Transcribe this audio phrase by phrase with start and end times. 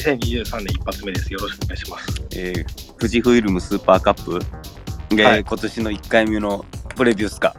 [0.00, 1.32] 2023年一発目です。
[1.32, 2.22] よろしくお願いします。
[2.36, 6.64] えー、富士フイルムスーパーカップで、はい今年の1回目の
[6.96, 7.54] プレビュースか？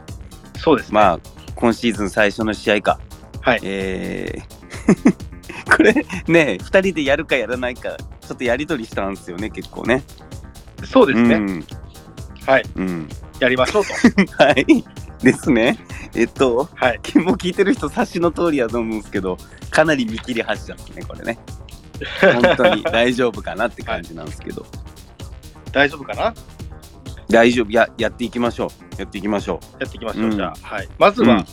[0.58, 0.94] そうですね。
[0.94, 1.20] まあ、
[1.54, 3.00] 今シーズン最初の試合か。
[3.40, 5.32] はいえー
[5.76, 5.92] これ
[6.26, 10.02] ね、2人でやるかやらないか、ちょっとやり取りしたんですよね、結構ね。
[10.84, 11.34] そうですね。
[11.36, 11.66] うん。
[12.46, 12.64] はい。
[12.74, 13.08] うん。
[13.38, 13.92] やりましょうと。
[14.42, 14.84] はい。
[15.22, 15.78] ですね。
[16.14, 17.00] えっと、はい。
[17.18, 19.38] もう聞いてる人、察しの通りやと思うんですけど、
[19.70, 21.38] かなり見切り発車ですね、これね。
[22.20, 24.66] 本当に大丈夫かなって感じなんですけど。
[25.72, 26.34] 大丈夫かな？
[27.28, 27.70] 大丈夫。
[27.70, 29.00] や、やっていきましょう。
[29.00, 30.24] やっていきましょやっていきましょう。
[30.24, 30.88] うんじゃあ、はい。
[30.98, 31.26] まずう。
[31.26, 31.46] は、うん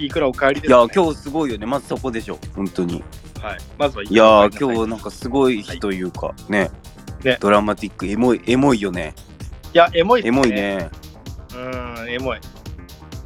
[0.00, 1.66] いくらお帰りです、いやね。、今日すごいよね。
[1.66, 2.38] まずそこでしょ。
[2.54, 3.02] 本当に。
[3.42, 3.58] はい。
[3.76, 6.70] まずはいいやー、今日なんかすごい日というか、ね。
[7.24, 9.12] ねドラマティック、エモい、エモいよね。
[9.74, 10.50] いや、エモいですエモい。
[10.50, 10.88] ね。
[11.52, 12.38] うん、エモい。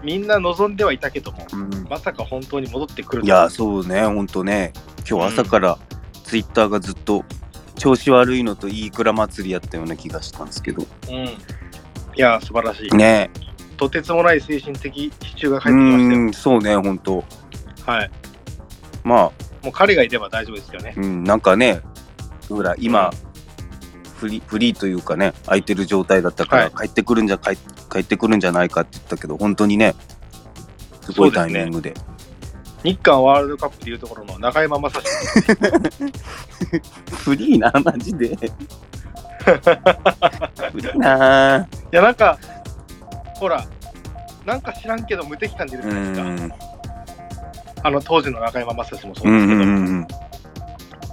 [0.02, 1.86] みんな望んではいたけども、うん。
[1.90, 4.06] まさか本当に戻ってくるいやー、そうね。
[4.06, 4.72] 本当ね。
[5.06, 5.78] 今日朝から
[6.32, 7.26] ツイッターがずっと
[7.76, 10.86] 調子悪いのといいくら祭りやったような気がしたんですけど。
[11.10, 11.26] うん。
[11.26, 11.28] い
[12.16, 12.96] や、素晴らしい。
[12.96, 13.28] ね
[13.76, 16.20] とてつもない精神的支柱がう返ってきましたよ。
[16.22, 17.24] ん、そうね、本当
[17.84, 18.10] はい。
[19.04, 19.32] まあ、も
[19.66, 20.94] う彼がいれば大丈夫ですよね。
[20.96, 21.82] うん、なんかね、
[22.48, 23.10] ほら、今、
[24.16, 27.58] フリフリーというかね、空いてる状態だったから、はい帰ってくるんじゃ、帰
[27.92, 29.94] 帰ってくるんじゃないかって言ったけど、本当にね、
[31.02, 31.92] すごいタイミングで。
[32.82, 34.98] 日韓ワールドカップでいうところの中山雅史。
[37.24, 38.28] フリーな、マジで。
[38.28, 38.36] フ
[40.80, 41.66] リーな。
[41.92, 42.38] いや、なんか、
[43.34, 43.64] ほら、
[44.44, 46.26] なんか知らんけど無敵感出るじうゃないですか。
[46.26, 46.52] ん、
[47.84, 50.06] あの当時の中山雅史もそううん、ですけど、うんうん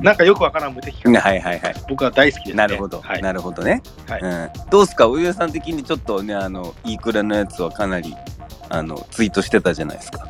[0.02, 1.14] なんかよくわからん無敵うん。
[1.14, 1.22] 感。
[1.22, 1.76] はいはいはい。
[1.90, 2.56] 僕は大好きです、ね。
[2.56, 3.22] なるほど、はい。
[3.22, 3.84] なるほどね。
[4.08, 8.16] はいうん、どうすか、お湯さん的にちょっとね、あの、イークラのやつはかなり、
[8.70, 10.26] あの、ツイートしてたじゃないですか。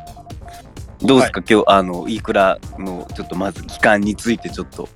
[1.02, 4.88] どうですか、今日、あの、イークラの、ちょっとまず期間についてちょっと、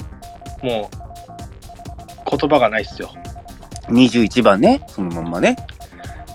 [0.62, 3.10] もう、言葉がないっすよ。
[3.88, 5.56] 21番ね、そのまんまね。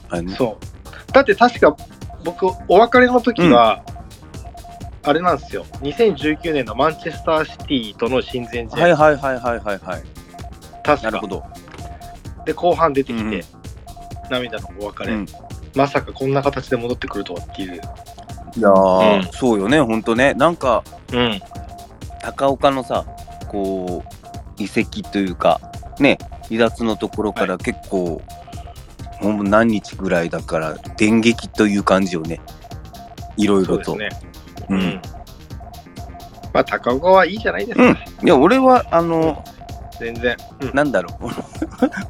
[0.09, 1.13] あのそう。
[1.13, 1.75] だって確か
[2.23, 3.83] 僕、お別れの時は、
[5.03, 5.65] あれなんですよ。
[5.81, 10.03] 2019年のマンチェスターシティとの親善試合、はいはいはいはいはいはい。
[10.83, 11.43] 確かなるほど。
[12.45, 13.59] で後半出てきて、うん
[14.29, 15.25] 涙のお別れ、うん、
[15.75, 17.81] まさかこんな形で戻ってくるとはっていう。
[18.55, 20.33] いやー、うんそうよね、ほんとね。
[20.33, 20.83] なんか、
[21.13, 21.39] うん。
[22.21, 23.05] 高岡のさ、
[23.47, 25.59] こう、遺跡というか、
[25.99, 26.17] ね、
[26.47, 28.21] 離脱のところから結構、
[29.21, 32.41] ほんま何日ぐらいだから、電撃という感じよね。
[33.37, 33.83] いろいろと。
[33.85, 34.29] そうですね。
[34.69, 35.01] ううんん。
[36.53, 37.83] まあ、高岡はいいじゃないですか。
[37.83, 37.91] うん。
[37.91, 37.95] い
[38.29, 39.43] や、俺は、あの、
[39.99, 40.37] 全然。
[40.61, 40.71] うん。
[40.73, 41.29] なんだろう。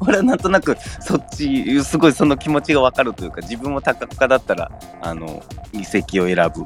[0.00, 4.70] 俺はなんとなく、そっち、すごいその気持ちがわかるというか、自分も高岡だったら、
[5.02, 5.42] あの、
[5.72, 6.64] 遺跡を選ぶ。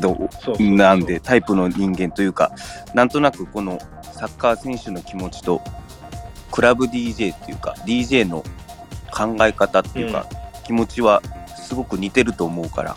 [0.00, 0.12] ど
[0.58, 2.52] うなんで、タイプの人間というか、
[2.94, 3.78] なんとなくこの
[4.12, 5.60] サッカー選手の気持ちと、
[6.50, 8.44] クラブ DJ っていうか、DJ の
[9.10, 10.26] 考え方っていうか、
[10.64, 11.20] 気持ちは
[11.56, 12.96] すごく似てると思うから。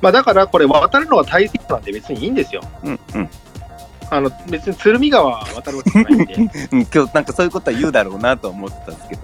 [0.00, 2.62] まあ、だからこれ渡るのが大切なんで別にいいんですよ。
[2.84, 3.28] うんうん。
[4.10, 6.34] あの、別に鶴見川渡るわけじゃないんで。
[6.72, 9.22] うん今日なんかそういうことは言うだろうなとは思ってたんですけど。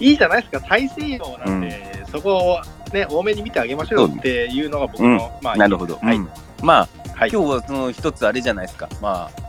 [0.00, 0.68] いいじゃないですか。
[0.68, 2.60] 大西洋なんで、そこを
[2.92, 5.98] ね、多めに見てあげましょうよっていうのが僕の、まあ、なるほど。
[6.02, 6.16] はい。
[6.16, 6.28] うん
[6.62, 7.30] まあ、はい。
[7.30, 8.88] 今日はその一つあれじゃないですか。
[9.00, 9.46] まあ、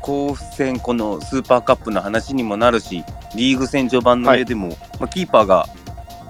[0.00, 3.04] 甲府戦、このスーパーカップの話にもなるし、
[3.34, 4.68] リーグ戦序盤の上でも、
[5.00, 5.66] まあ、キーパーが、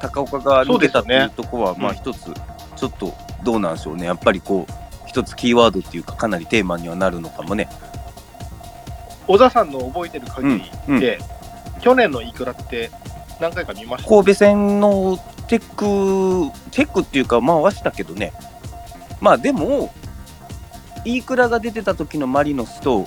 [0.01, 2.33] 高岡が抜けたっていうところは、まあうん一つ、
[2.77, 4.07] ちょっとどうなんでしょうね。
[4.07, 4.73] やっぱりこう、
[5.15, 7.69] 一つキーワードっていうか、かなりテーマにはなるのかもね。
[9.29, 11.21] 小田さんの覚えてる限りうんうんで、
[11.81, 12.91] 去年のイクラって
[13.41, 14.11] 何回か見ました？
[14.11, 15.17] 神戸戦の
[15.47, 18.33] チェック、チェックっていうか、まあはしたけどね。
[19.21, 19.95] まあでも、
[21.05, 23.07] イークラが出てた時のマリノスと、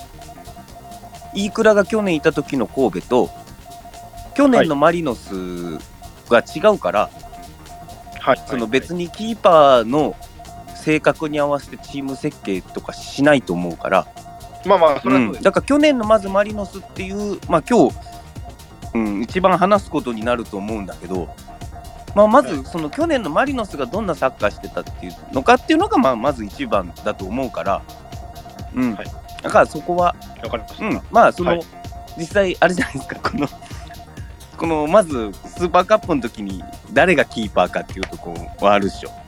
[1.34, 3.30] イークラが去年いた時の神戸と、
[4.34, 5.34] 去年のマリノス
[6.30, 7.10] が違うから、
[8.22, 8.44] はい。
[8.48, 10.16] その別にキーパーの
[10.88, 14.08] 性格に合わせてチーム設計とかしないと思うから、
[14.66, 15.44] まあまあ、それはうんそうです。
[15.44, 17.96] だから去年のまずマリノスっていう、まあ今日、
[18.94, 21.28] うん、一番話すことになると思うんだけど、
[22.16, 27.82] まあ、まずその去年のマリノスがどんなサッカーしてたっていうのかっていうのが、まあ、まず一番だと思うから、
[28.74, 28.94] うん。
[28.96, 29.08] はい。
[29.44, 30.86] だからそこは、わかりました。
[30.86, 31.64] うん、まあその、はい。
[32.18, 33.48] 実際あれじゃないですかこの
[34.58, 36.64] このまずスーパーカップの時に
[36.94, 39.27] 誰がキーパーかっていうところはあるっしょ。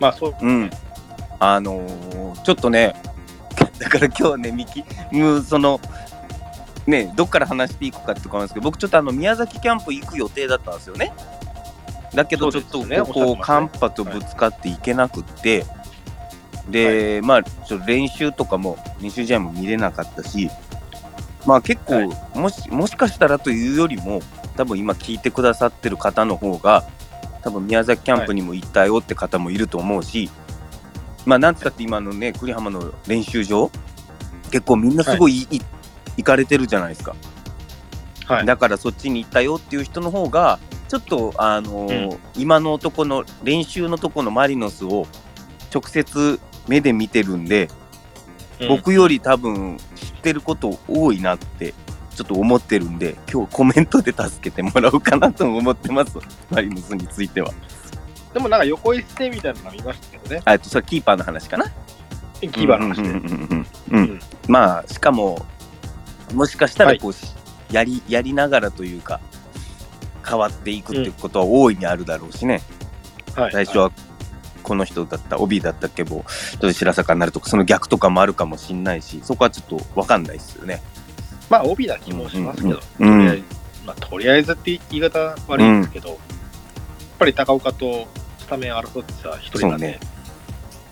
[0.00, 0.34] まあ、そう。
[0.40, 0.70] うん。
[1.38, 2.94] あのーちょっとね、
[3.78, 5.80] だから今日はね、ミキ、もうその、
[6.86, 11.12] ね、どっから話していくかってとこなんですけど、僕ちょっとあの、宮崎キャンプ行く予定だったんですよね。
[12.14, 15.64] だけどちょっとここ、おっしゃってましたね寒波とぶつかっていけなくって、
[16.68, 20.50] で、まあ、ちょっと練習とかも、練習試合も見れなかったし、
[21.46, 24.20] まあ結構、はいもし、もしかしたらというよりも、
[24.56, 26.84] 多分今聞いてくださってる方の方が、
[27.44, 30.30] 多分宮崎キャンプにも行ったよって方もいると思うし、
[31.26, 33.70] まあなんつったって今のね、栗浜の練習場、
[34.50, 35.60] 結構みんなすごい、い
[36.16, 37.14] 行かれてるじゃないですか。
[38.26, 38.46] はい。
[38.46, 40.58] だからそっちに行ったよっていう人の方が、
[40.88, 45.06] ちょっと、あのー今のとこの練習のとこのマリノスを
[45.72, 47.68] 直接目で見てるんで、
[48.60, 51.74] うん僕より多分知ってること多いなって
[52.14, 56.16] ちょっと思ってるんで、今日コメントで助けてもらおうかなと思ってます、
[56.50, 57.52] マリノスについては。
[58.32, 60.42] でもなんか横一線みたいなの見ましたけどね。
[60.44, 61.66] あとそれキーパーの話かな。
[62.40, 63.08] キーバーの話で。
[63.10, 65.44] うんうんうんうんううんんまあ、しかも、
[66.34, 67.14] もしかしたらこう、
[67.72, 69.20] やり、やりながらというか、
[70.26, 72.62] 変わっていくってことは大いにあるだろうしね。
[73.34, 73.52] はい。
[73.52, 73.90] 最初は
[74.62, 76.22] この人だった、帯だったっけど、ちょ
[76.56, 80.82] っと白坂になるとか、その逆とかもあるかもしんないし、そこはちょっとわかんないですよね。
[81.50, 83.44] まあ、帯な気もしますけど、うんうんとりあえず
[83.84, 86.18] まあ、とりあえずって言い方悪いんですけど、やっ
[87.18, 88.06] ぱり高岡と
[88.38, 90.00] スタメン争ってた一人なんで、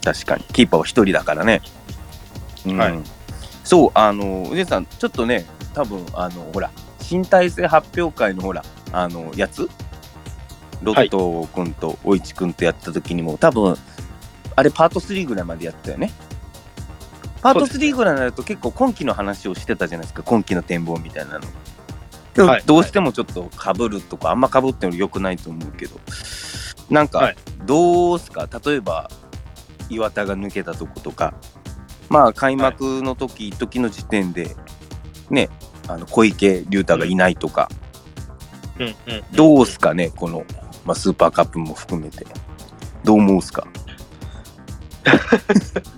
[0.05, 0.45] 確かに。
[0.53, 1.63] キーパーは一人だからね。
[2.67, 2.99] うんはい
[3.65, 6.71] そう、あの、宇治さん、ちょっとね、多分あの、ほら、
[7.01, 9.71] 新体制発表会のほら、あの、やつ
[10.83, 13.77] ロット君とおいち君とやった時にも、多分
[14.57, 16.13] あれパート3ぐらいまでやったよね。
[17.43, 21.41] パートそうですね3ぐらいになると結構今期の話をしてたじゃないですか、今期の展望みたいなの。
[22.65, 26.01] どうしてもちょっとかぶるとか、あんまかぶってもよくないと思うけど、
[26.89, 27.37] なんかはい、
[27.67, 29.11] どうすか、例えば
[29.91, 31.35] 岩田が抜けたとことか、
[32.09, 34.57] まあ開幕の時、時の時点で、
[35.29, 35.51] ね、
[35.89, 37.69] あの小池龍太がいないとか、
[38.79, 38.95] うんうん
[39.33, 40.45] どうすかね、この、
[40.87, 42.27] まあ、スーパーカップも含めて。
[43.05, 43.67] どう思うすか？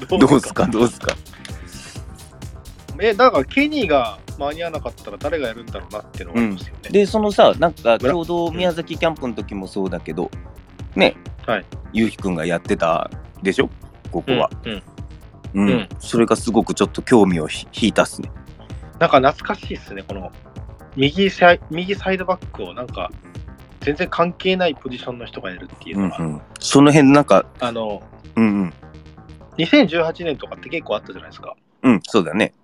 [0.09, 0.67] ど どうすか？
[0.67, 1.15] どうすか？
[3.01, 6.91] え、だからケニーが間に合わなかったら誰がやるんだろうなっていうのがありますよね。
[6.91, 10.31] で、そのさ、なんかち村ょうど宮崎キャンプの時もそうだけど、
[10.95, 11.65] ね、はい。
[11.93, 13.11] ゆうひくんがやってた
[13.43, 13.69] でしょ？
[14.11, 14.51] ここは。
[14.65, 14.83] うんうん
[15.55, 15.69] うん。
[15.69, 18.31] うんそれがすごくちょっと興味をひ引いたっすね。
[18.99, 20.31] なんか懐かしいですね、この
[20.97, 23.11] 右サイ右サイドバックをなんか
[23.81, 26.43] 全然関係ないポジションの人がやるっていうのが、うんうん。
[26.61, 28.03] その辺なんか、あの、
[28.37, 28.73] うんうん。
[29.59, 31.55] 2018年とかって結構あったじゃないですか。
[31.83, 32.55] うん、そうだね。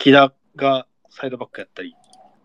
[0.00, 1.94] 木田がサイドバックやったり、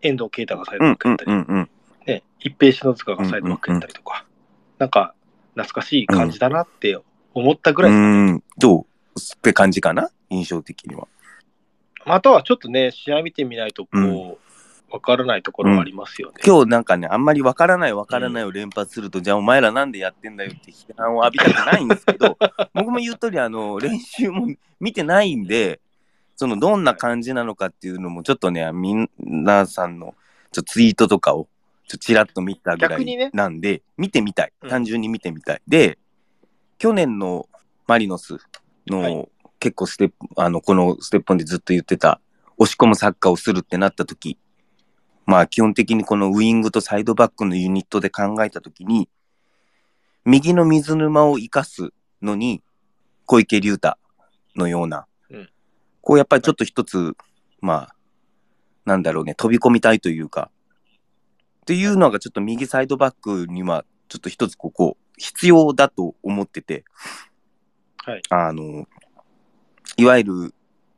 [0.02, 1.70] 遠藤啓太がサイドうんうんバックやったり、うんうん。
[2.06, 4.26] ね、一平篠塚がサイドバックやったりとか、
[4.78, 5.14] なんか
[5.54, 6.98] 懐かしい感じだなって
[7.32, 8.84] 思ったぐらいです、うん、どうっ
[9.40, 10.10] て感じかな？
[10.28, 11.08] 印象的には。
[12.04, 16.34] あとはちょっとね、試合見てみないとこう、わからないところはありますよね。
[16.46, 22.36] 今日なんかね、あんまりわからないわからないを連発すると、じゃあお前らなんでやってんだよって批判を浴びたくないんですけど、
[22.74, 24.46] 僕も言う通り、あの、練習も
[24.78, 25.80] 見てないんで、
[26.36, 28.70] その、どんな感じなのかっていうのも、ちょっとね、
[29.18, 30.14] 皆さんの
[30.52, 31.48] ちょツイートとかを、
[31.88, 34.52] ちょちらっと見たぐらい逆にねなんで、見てみたい。
[34.62, 35.62] うん単純に見てみたい。
[35.66, 35.98] で、
[36.78, 37.48] 去年の
[37.86, 38.36] マリノス
[38.86, 39.28] の、はい
[39.58, 42.20] 結構ステップ、あの、このステップンでずっと言ってた、
[42.58, 44.38] 押し込むサッカーをするってなった時、
[45.24, 49.08] まあ基本的にこのウイングとサイドバックのユニットで考えたときに、
[50.24, 51.90] 右の水沼を生かす
[52.22, 52.62] のに、
[53.24, 53.96] 小池龍太
[54.54, 55.04] のような、うん
[56.06, 57.16] こうやっぱりちょっと一つ、
[57.60, 57.96] まあ、
[58.84, 60.52] なんだろうね、飛び込みたいというか、
[61.62, 66.84] っていうのがちょっと右サイドバックには、ちょっと一つここ、必要だと思ってて、
[68.04, 68.22] はい。
[68.30, 68.86] あの、
[69.96, 70.54] いわゆる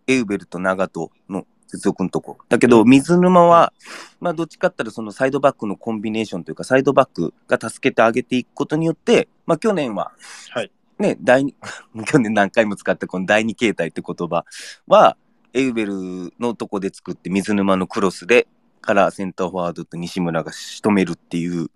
[0.08, 2.36] エウベルと長門の接続のとこ。
[2.50, 3.72] だけど、水沼は、
[4.20, 10.12] まあ、どっちかったら、そのサイドバックのコンビネーションというか、サイドバックが助けてあげていくことによって、まあ、去年は、
[10.50, 11.54] はいね、第二、
[12.06, 14.44] 去年何回も使ったこの第二形態って言葉
[14.86, 15.16] は、
[15.52, 18.48] エウベルのとこで作って、水沼のクロスで、
[18.80, 21.70] からセンターフォワードと西村が仕留めるっていう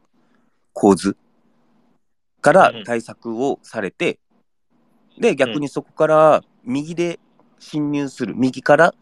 [0.72, 1.16] 構図
[2.40, 4.18] からうん対策をされて、
[5.18, 7.20] で、逆にそこから右で
[7.58, 8.94] 侵入する、右から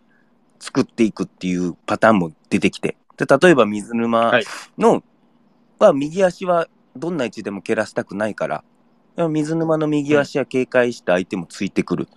[0.59, 4.45] 作っていくっていうパターンも出てきて、で例えば水沼はい。
[4.79, 5.03] の、
[5.79, 8.65] は右足はどんな位置でも蹴らせたくないから、
[9.21, 12.09] でも水沼の右足は警戒して相手もついてくる。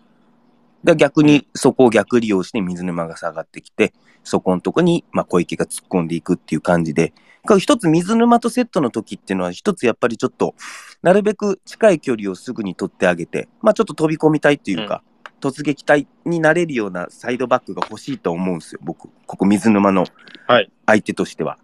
[0.86, 3.94] で逆にそこを逆利用して水沼が下がってきて、
[4.24, 7.14] そこのとこに、まあ、小池が突っ込んでいくっていう感じで、
[7.60, 10.56] 一つ水沼とセットの時っていうのは、一つやっぱりちょっと、
[11.02, 15.04] なるべく近い距離をすぐに取ってあげて、まあちょっと飛び込みたいっていうか、
[15.42, 19.10] 突撃隊になれるようなサイドバックが欲しいと思うんですよ、僕。
[19.28, 20.06] ここ水沼の
[20.48, 20.72] はい。
[20.86, 21.58] 相手としては。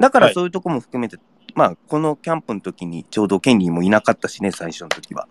[0.00, 1.18] だからはいそういうとこも含めて、
[1.54, 5.28] まあ、このキャンプの時にちょうどケニーもいなかったしね、最初の時は。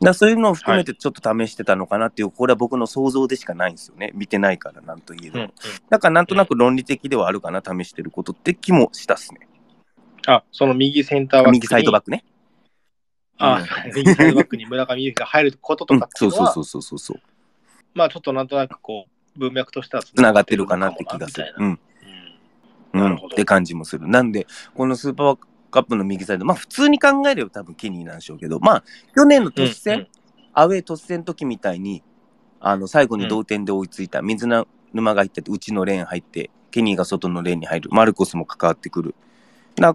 [0.00, 4.10] だそういうのを含めてちょっと試してたのかなっていう、これは僕の想像でしかないんですよね。
[4.14, 5.44] 見てないから、なんといえども。
[5.44, 5.54] うんうん
[5.88, 9.48] だからなんとなく論理的ではあるかな、試してることって気もしたっすね。
[10.26, 11.58] あ、その右センターバックに。
[11.58, 12.24] 右サイドバックね。
[13.38, 13.64] あ、
[13.94, 17.22] 右サイドバックに村上優輝が入ることとうんかっていうのは、そうそうそうそうそうそう。
[17.94, 21.54] まあちょっとなんとなくこう、文脈としてはつながってるかなって気がする。
[21.58, 21.80] うん。
[22.92, 23.00] な。
[23.00, 24.06] う、なんるほどって感じもする。
[24.08, 25.38] なんで、このスーパー
[25.70, 28.84] カップの右サイド、まあ普通に考えれば多分ケニーなんでしょうけど、まあ
[29.14, 30.08] 去年の鳥栖戦、うん
[30.52, 32.02] アウェー鳥栖戦の時みたいに、
[32.58, 39.14] あの最後に同点で追いついた、水沼が入ってて、内のレーン入って、ケニーが外のレーンに入る、マルコスも関わってくる。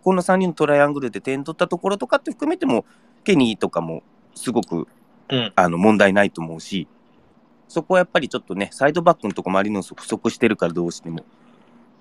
[0.01, 2.85] この3人のトライアングルで点取ったところとかって含めても、
[3.25, 4.01] ケニーとかも
[4.33, 4.87] すごく
[5.29, 5.53] うん。
[5.55, 6.87] あの問題ないと思うし、
[7.67, 11.25] そこはやっぱりちょっとね、サイドバックのとこマリノス不足してるからどうしても。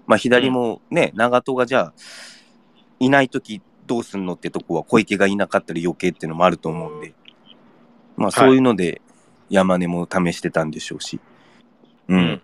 [0.07, 1.93] まあ左もね、長戸がじゃあ、
[3.05, 7.15] いないときどうすんのってとこは小池がいなかったり余計っていうのもあると思うんで、
[8.17, 9.03] まあそういうので
[9.51, 11.21] 山根も試してたんでしょうし。
[12.09, 12.19] うん。
[12.19, 12.43] うん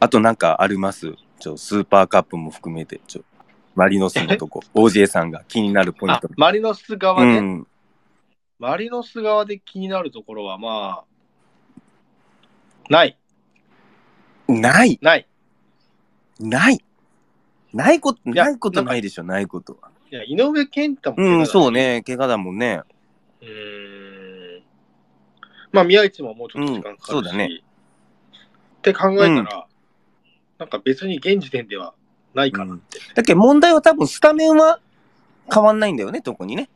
[0.00, 1.12] あとなんかあります？
[1.40, 3.22] ちょ、スーパーカップも含めて、ちょ、
[3.74, 6.28] マリノスのとこ、 OJ さんが気になるポイント。
[6.28, 7.66] あマリノス側ね、うん。
[8.60, 11.04] マリノス側で気になるところはまあ、
[12.88, 13.18] ない、
[14.46, 15.00] ない？
[15.02, 15.26] ない。
[16.38, 16.84] ない。
[17.72, 19.90] ないこと、やないことないでしょ、ないことは。
[20.10, 21.70] いや、井上健太も怪我うん、そう。
[21.70, 22.82] ね、怪我だもんね。
[23.42, 24.62] うーん。
[25.72, 27.62] まあ、宮市ももうちょっと時間かかるし、うんそうだね
[28.78, 29.66] って考えたら、
[30.58, 31.94] なんか別に現時点では
[32.34, 33.00] ないかなって。
[33.14, 34.80] だけど問題は多分スタメンは
[35.52, 36.70] 変わんないんだよね、特にね。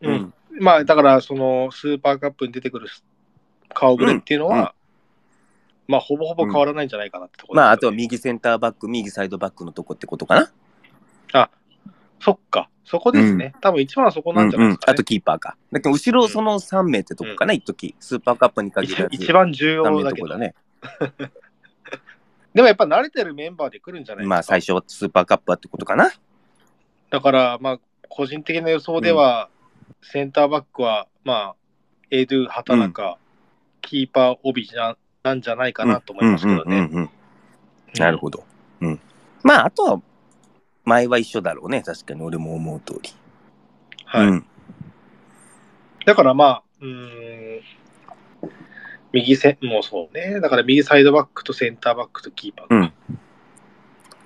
[0.00, 0.34] うん。
[0.60, 2.88] まあ、だから、その、スーパーカップに出てくる
[3.74, 4.68] 顔ぶれっていうのは、うんうん
[5.88, 10.52] まあ、ほぼほぼ変わらないんじゃないかなってところまあ、あとは右センターバック、右サイドバックのとこってことかな。
[12.20, 13.54] そっか、そこですね。
[13.60, 15.56] 多分一番はそこなんじゃないですか、ねあとキーパーか。
[15.72, 19.08] だけど後ろその3名ってとこかな、一時スーパーカップに限らず。
[19.12, 20.54] 一一番重3名要だけど、とこだね。
[22.54, 24.34] でもやっぱ慣れてるメンバーで来るんじゃないですか。
[24.34, 26.10] まあ、最初はスーパーカップはってことかな。
[27.10, 29.48] だから、まあ、個人的な予想では、
[30.02, 31.54] センターバックは、まあ、
[32.10, 33.18] エドゥ、畑中、
[33.82, 34.96] キーパー、オビじゃ
[35.28, 36.78] なんじゃないかなと思いますけどね。
[36.78, 37.10] うんうんうんうん
[37.94, 38.44] なるほど。
[38.82, 39.00] うん。
[39.42, 40.02] まあ、あとは、
[40.84, 41.82] 前は一緒だろうね。
[41.82, 43.10] 確かに俺も思う通り。
[44.04, 44.26] はい。
[44.26, 44.46] うん。
[46.04, 47.60] だからまあ、うーん、
[49.12, 50.40] 右セもうそうね。
[50.40, 52.66] だから右サイドバックとセンターバックとキーパー。
[52.70, 52.92] うん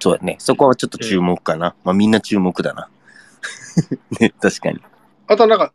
[0.00, 0.34] そうだね。
[0.40, 1.76] そこはちょっと注目かな。
[1.84, 2.90] まあ、みんな注目だな。
[4.18, 4.80] ね、確かに。
[5.28, 5.72] あとなんか、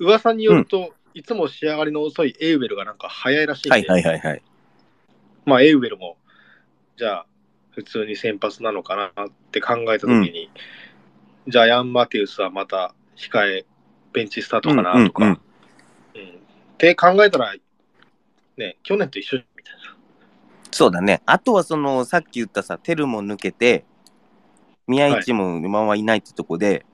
[0.00, 4.42] 噂によると、いつも仕上がりの遅いエウベルがなんか早いらしいはいはいはいはい。
[5.48, 6.16] まあエウベルも、
[6.96, 7.26] じゃあ、
[7.70, 10.50] 普通に先発なのかなって考えたときに、
[11.46, 13.66] じゃあヤン・マテウスはまた控え、
[14.12, 15.38] ベンチスタートかなとか、ううんんっ
[16.76, 17.54] て考えたら、
[18.56, 19.96] ね、去年と一緒みたいな。
[20.70, 21.22] そうだね。
[21.26, 23.84] あとはその、さっき言ったさ、テルも抜けて、
[24.86, 26.84] 宮市も今はいないってとこで、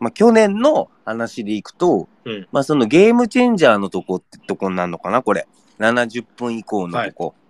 [0.00, 5.46] まあ去年の話でいくと、うんまあそのゲームチェンジャーのとこってとこになるのかな、これ。
[5.78, 7.24] 70分以降のとこ。
[7.26, 7.41] だから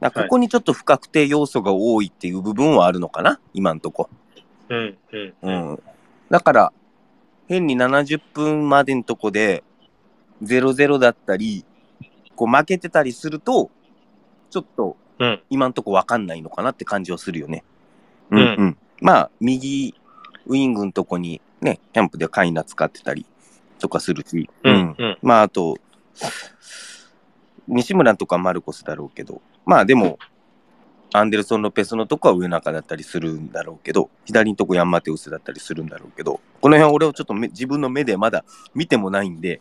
[0.00, 4.08] ここにちょっと不確定要素が多いっていう部分はあるのかな、今んとこ。
[4.68, 5.72] うん、うん、ううん。
[5.72, 5.82] ん。
[6.30, 6.72] だから、
[7.48, 9.64] 変に70分までのとこで、
[10.42, 11.64] 0-0だったり、
[12.36, 13.70] こう負けてたりすると、
[14.50, 17.64] ちょっとうん、今んとこわかんないのかなって感じはするよね。
[18.30, 18.78] うんうん。
[19.00, 19.94] まあ、右
[20.46, 23.26] ウィングのとこにね、キャンプでカイナ使ってたり
[23.78, 25.18] とかするし、うん、うん。
[25.22, 25.76] まあ、あと、
[27.66, 30.18] 西村とかマルコスだろうけど、まあでも、
[31.12, 39.60] アンデルソン・ロペスのとこは上中だったりするんだろうけど、左のとこヤンマテウスだったりするんだろうけど、この辺俺をちょっとめ自分の目でまだ見てもないんで、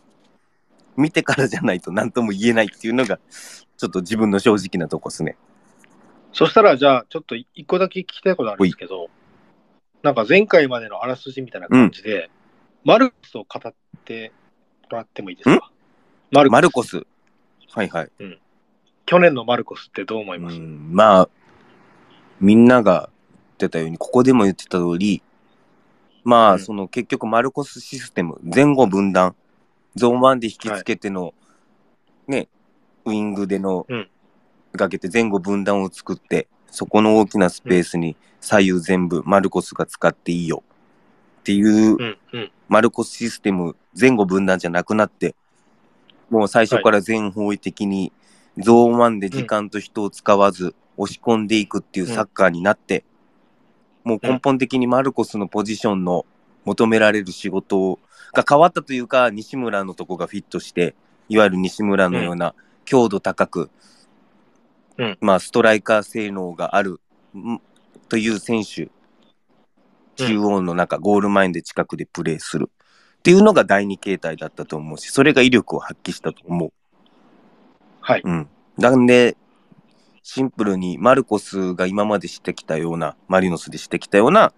[0.95, 3.19] 見てからじゃないと何とも言えないっていうのが、
[3.77, 5.35] ちょっと自分の正直なとこですね。
[6.31, 9.09] そしたら、じゃあ、ちょっと一個だけ聞きたいことあるんですけど、
[10.03, 12.29] なんか前回までのあらすじみたいな感じで、
[12.85, 13.73] マルコスを語っ
[14.05, 14.31] て
[14.89, 15.69] もらってもいいですか？
[16.31, 17.03] マルコスマルコス。
[17.73, 18.11] はいはい。
[19.07, 21.29] 去年のマルコスってどう思いうます、ん、まあ、
[22.41, 25.23] みんなが言ってたように、ここでも言ってた通り、
[26.25, 26.59] まあ、うん。
[26.59, 29.33] その結局マルコスシステム、前後分断、
[29.95, 31.33] ゾーン1で引きつけての、
[32.27, 32.49] ね、
[33.05, 34.09] ウィングでの、うん。
[34.73, 40.63] かけて前後分断を作って、そこの大きなスペースに左右全部マルコスが使っていいよ
[41.39, 42.51] っていううん、うん。
[42.67, 45.33] マルコスシステム前後分断じゃなくなって、
[46.29, 48.11] もう最初から全方位的に
[48.57, 53.03] ゾーン1で時間と人を使わず押し込んでいくっていうサッカーになって、
[54.03, 56.25] もう根本的にマルコスのポジションの
[56.65, 57.99] 求められる仕事
[58.33, 60.95] が変わったというか、西村のとこがフィットして、
[61.29, 63.69] いわゆる西村のような強度高く、
[64.97, 65.17] うん。
[65.21, 66.99] まあ、ストライカー性能がある
[67.35, 67.61] ん
[68.09, 68.89] という選手、
[70.15, 72.71] 中央の中、ゴール前で近くでプレーする。
[73.19, 76.73] っていうのが第二形態だったと思うし、それが威力を発揮したと思う。
[78.07, 78.21] はい。
[78.23, 78.47] うん。
[78.77, 79.35] なんで、
[80.23, 84.53] シンプルにマルコスが今までしてきたような、マリノスでしてきたような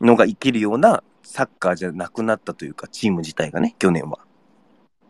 [0.00, 4.20] のが生きるようなサッカーじゃなくなったというか、チーム自体がね、去年は。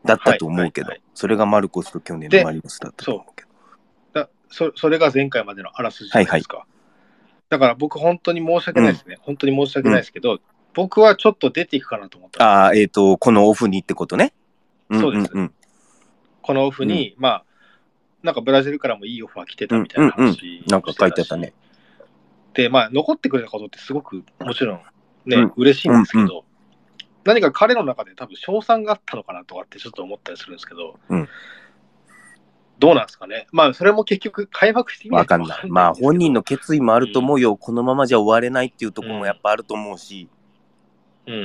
[0.02, 3.48] だったと思うけど、はいはいはいそれがマルコスと去年のマリノスだったと思うけど。
[4.20, 6.66] だそそれが前回までのあらすじじゃないですか。
[7.48, 9.18] だから僕、本当に申し訳ないですね。
[9.20, 10.40] 本当に申し訳ないですけど、
[10.74, 14.34] 僕はちょっと出ていくかなと思ったああ、えっ、と、このオフにってことね。
[14.92, 15.52] そうですんんん
[16.46, 17.44] このオフに、まあ、
[18.22, 21.52] なんかブラジルからもいいオファー来てたみたいなうんうん話、なんか書いてあったね。
[22.54, 24.80] で、まあ、残ってくれたことってすごく、もちろん
[25.26, 25.52] ね、うん。
[25.56, 26.46] 嬉しいんですけど、うん
[27.24, 31.28] 何か彼の中で多分、賞賛があったのかなとかってちょっと思ったりするんですけど、うん。
[32.78, 33.48] どうなんですかね。
[33.50, 35.68] まあ、それも結局、開幕してみないとわかんない。
[35.68, 37.50] まあ、本人の決意もあると思うよ。
[37.50, 40.35] うんこのままじゃ終われないっていうところもやっぱあると思うし、うん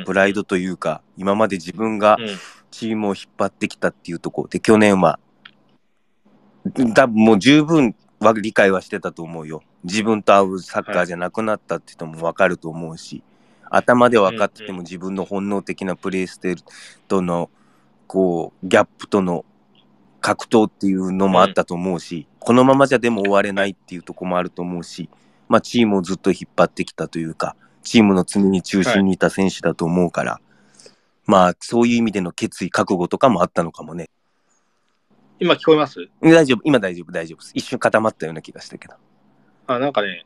[0.05, 2.27] プライドというか、今まで自分がうん。
[2.71, 4.43] チームを引っ張ってきたっていうとこ。
[4.43, 5.19] ろで、去年は、
[6.95, 9.61] 多分もう十分は理解はしてたと思うよ。
[9.83, 13.23] 自分と合うサッカーじゃなくなったって人も分かると思うし、
[13.69, 16.61] 頭で分かってても自分の本能的なプレースタイル
[17.07, 17.49] との、
[18.07, 19.45] こう、ギャップとの
[20.21, 25.09] 格闘っていうのもあったと思うし、このままじゃでも終われないっていうところもあると思うし、
[25.49, 30.39] まあチームをずっと引っ張ってきたというか、チームの常に中心にいた選手だと思うから、
[31.25, 34.09] まあそういう意味での決意、覚悟とかもあったのかもね。
[35.39, 36.07] 今聞こえます？
[36.21, 37.51] 大丈夫、今大丈夫、大丈夫です。
[37.55, 38.95] 一瞬固まったような気がしたけど。
[39.67, 40.25] あ、なんかね、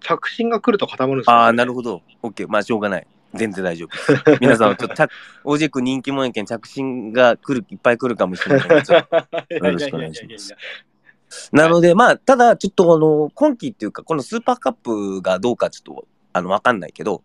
[0.00, 2.02] 着信が来ると固まるんですよ、ああ、なるほど。
[2.22, 2.46] OK。
[2.48, 3.06] まあしょうがない。
[3.34, 4.38] 全然大丈夫。
[4.40, 5.10] 皆さん、ちょっと着、
[5.44, 9.16] オジェク人気者やけん着信が来る、いっぱい来るかもしれないけどちょっと
[9.50, 9.56] ど。
[9.66, 17.22] よろしくお願いしますなので、まあ、ただ、ちょっとあの、今季っていうか、このスーパーカップがどうかちょっと、あの、わかんないけど、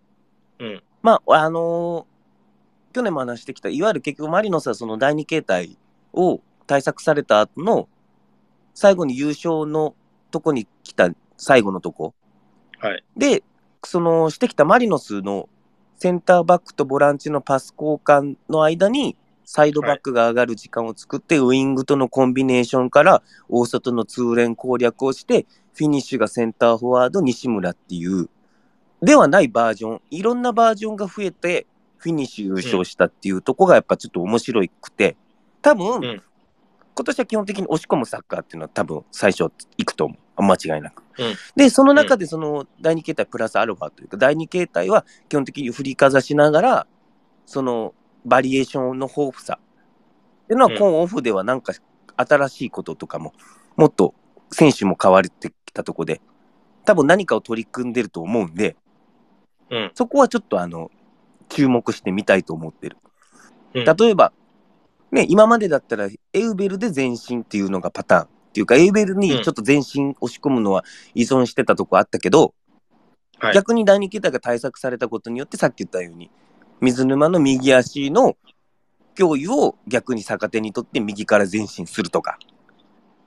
[0.60, 2.06] うんまあ、あの
[2.94, 5.78] 去年も話してきた、いわゆる結局マリノスはその第二形態
[6.14, 7.90] を対策された後の、
[8.74, 9.96] 最後に優勝の
[10.32, 12.14] とこに来た最後のとこ。
[12.80, 13.04] はい。
[13.18, 13.44] で、
[13.84, 15.50] そのしてきたマリノスの
[15.98, 28.30] センターバックとボランチのパス交換の間に、サイドバックが上がる時間を作って、ウイングとのコンビネーションから大外の通連攻略をして、フィニッシュがセンターフォワード西村っていう、
[29.02, 35.16] ではないバージョン、いろんなバージョンが増えて、フィニッシュ優勝したっていうとこがやっぱちょっと面白くて、
[35.62, 36.24] 多分、うん
[36.96, 40.44] 今年は基本的に押し込むサッカーっていうのは多分最初行くと思う。
[40.44, 41.02] 間違いなく。
[41.18, 46.88] うんで、その中でその第二形態プラスアルファというか、第二形態は基本的に振りかざしながら、
[47.46, 47.94] その
[48.26, 49.60] バリエーションの豊富さ。
[50.44, 51.74] っていうのはうん今オフではなんか
[52.18, 53.32] 新しいこととかも、
[53.78, 54.14] もっと
[54.52, 56.20] 選手も変わってきたとこで、
[56.84, 58.76] 多分何かを取り組んでると思うんで、
[59.70, 60.92] うんそこはちょっとあの、
[61.50, 62.98] 注目してみたいと思ってる。
[63.74, 64.34] うん例えば、
[65.12, 72.42] ね、今までだったらエウベルで前進っていうのがパターンっていうか、エウベルにちょっと前進押し込むのは依存してたとこあったけど、
[73.40, 76.30] はい逆に第二形態が対策されたことによって、さっき言ったように、
[76.82, 78.36] 水沼の右足の
[79.16, 82.38] 脅威を逆に逆手にとって右から前進するとか。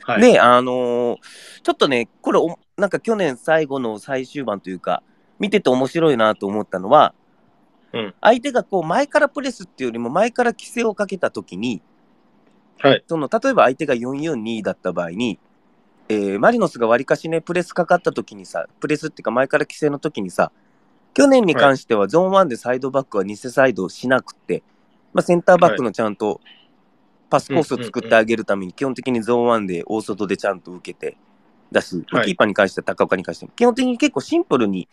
[0.03, 0.21] はい。
[0.21, 1.19] で、あのー
[1.63, 5.03] ちょっとね、これお、なんか去年最後の最終盤というか、
[5.43, 7.15] 見てて面白いなと思ったのは、
[7.93, 8.15] うん。
[8.21, 11.83] 相手がこう前からプレスっていうよりも前から規制をかけたときに、
[12.79, 13.05] はい。
[13.09, 15.41] その例えば相手が442だった場合に、
[16.09, 20.53] えーマリノスがわりかしね、プレスかかったときにさ、プレスっていうか前から規制のときにさ、
[21.13, 24.63] 去年に関してはゾーン1でサイドバックは偽サイドしなくて、
[25.13, 26.41] まあ、センターバックのちゃんと
[27.29, 31.17] パスコースを作ってあげるために、基本的にゾーン1で大外でちゃんと受けて、
[31.73, 32.27] だし、はい。
[32.27, 34.89] キーパーに関しては高岡に関しても、基本的に結構シンプルに、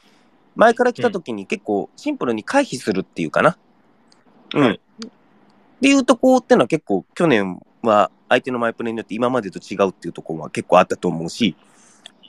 [0.56, 3.58] 前から来たときに結構シンプルに回避するっていうかな。
[4.54, 4.62] うん。
[4.62, 4.82] はい
[5.80, 11.56] っていうとこってのは結構去年は相手のマイプレーによって今までと違うっていうところは結構あったと思うし、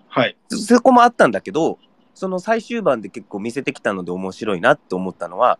[0.08, 0.36] はい。
[0.48, 1.78] そそこもあったんだけど、
[2.14, 5.58] その最終盤で結構見せてきたので面白いなって思ったのは、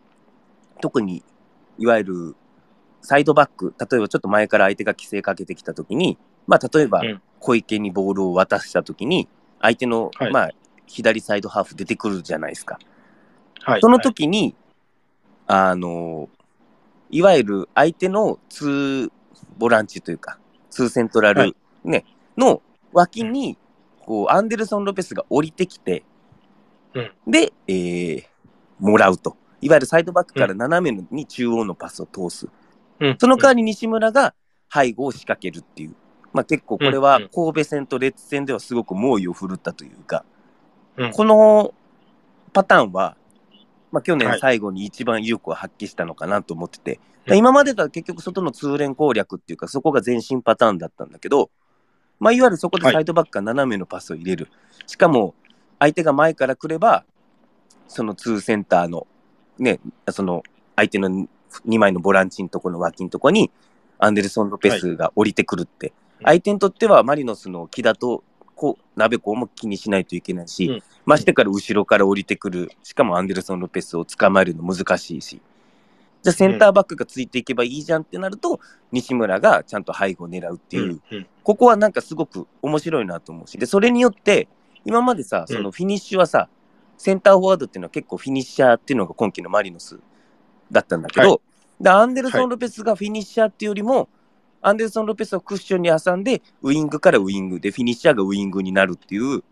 [0.81, 1.25] 特に
[1.79, 2.37] いわゆる
[3.03, 9.27] サイドバック、例えばちょっと前から相手が規制かけてきたときに、まあ例えばうん小池にボールを渡したときに、
[9.61, 10.51] 相手の、はいまあ
[10.90, 12.79] 左サイドハーフ出てくるじゃないですか。
[13.62, 13.81] はい。
[13.81, 14.55] その時に、
[15.46, 16.29] あの、
[17.11, 19.11] いわゆる相手の2
[19.59, 20.38] ボランチというか、
[20.70, 22.05] 2セントラル、はいね、
[22.37, 23.59] の脇に、
[24.00, 26.05] こう、アンデルソン・ロペスが降りてきて、
[26.94, 28.31] うんで、えー
[28.81, 29.37] もらうと。
[29.61, 32.48] いわゆるサイドバックから斜めに中央のパスを通す。
[32.98, 34.35] うんその代わり西村が
[34.72, 35.94] 背後を仕掛けるっていう。
[36.33, 40.24] まあ結構これは神戸戦とレッツ戦ではすごく猛威を振るったというか、
[40.96, 41.12] うん。
[41.12, 41.74] この
[42.53, 43.16] パターンは、
[43.92, 44.40] まあ去年はい。
[44.40, 47.37] 最後に一番有効を発揮したのかなと思ってて、うん。
[47.37, 51.50] 今までとは結局外の通連攻略っていうかそこが前進パターンだったんだけど、
[52.18, 54.48] まあいわゆるそこでサイドバックが斜めのパスを入れる。
[54.87, 55.35] しかも
[55.79, 57.05] 相手が前から来れば、
[57.88, 59.07] その2センターの、
[59.59, 60.42] ね、その
[60.76, 61.26] 相手の2
[61.79, 63.50] 枚のボランチのところの脇のところに、
[63.98, 66.37] アンデルソン・ロペスが降りてくるって、はい。
[66.37, 68.22] 相手にとってはマリノスの木だと、
[68.61, 70.83] こう、鍋子も気にしないといけないし、うん。
[71.07, 75.40] ましてから後ろから降りてくる、しかもアンデルソン・ロペスを捕まえるの難しいし、
[76.20, 78.61] じゃあセンターバックがついていけばいいじゃんってなると、
[78.92, 81.27] 西村がちゃんと背後を狙うっていう、うんうん。
[81.42, 84.46] ここはなんかすごく面白いなと思うし、で、それによって、
[84.85, 85.57] 今までさ、うん。
[85.57, 86.51] そのフィニッシュはさ、
[86.99, 89.99] センターフォワードっていうのは結構フィニッシャーっていうのが今季のマリノス
[90.70, 91.38] だったんだけど、は
[91.81, 94.11] でアンデルソン・ロペスがフィニッシャーっていうよりも、
[94.62, 99.42] アンデルソン・ロペスをクッションに挟んで、ウイングからウイングで、フィニッシャーがウイングになるっていう、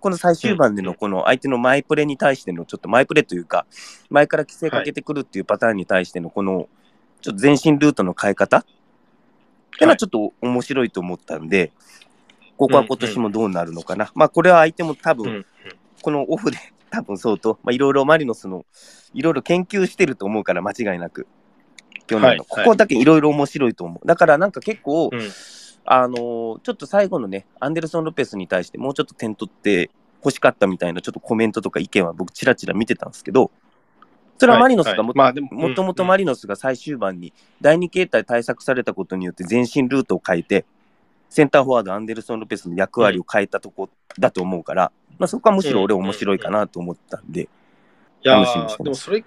[0.00, 3.66] この最終盤でのこの相手のマイプレに対してのちょっとマイプレというか、
[4.10, 6.68] 前から規制かけてくるっていうパターンに対してのこの、
[7.20, 8.74] ちょっと前進ルートの変え方ってい
[9.80, 11.72] うのはちょっと面白いと思ったんで、
[12.56, 14.10] ここは今年もどうなるのかな。
[14.14, 15.46] まあこれは相手も多分、うん
[16.02, 16.58] このオフで
[16.90, 18.66] 多分相当、まあいろいろマリノスの、
[19.14, 21.28] いろいろ研究してると思うから間違いなく。
[22.12, 24.06] 去年の、はいここだけいろいろ面白いと思う。
[24.06, 25.30] だからなんか結構、うん。
[25.84, 29.90] あのーちょっと最後のね、アンデルソン・ロペスに対してもうちょっと点取って
[30.24, 33.50] 欲しかったみたいなちょっとコメントとか意見は僕ちらちら見てたんですけど、
[34.38, 35.14] それはマリノスがも,、
[35.74, 40.64] ともとマリノスが最終盤に第2形態対策されたことによって前進ルートを変えて、
[41.28, 47.48] センターフォワードアンデルソン・ロペスの役割を変えたとこだと思うから、まあ、そこはむしろ俺面白いかなと思ったんで、
[48.24, 48.80] 楽しみにしてます。
[48.80, 49.24] ーでもそれ、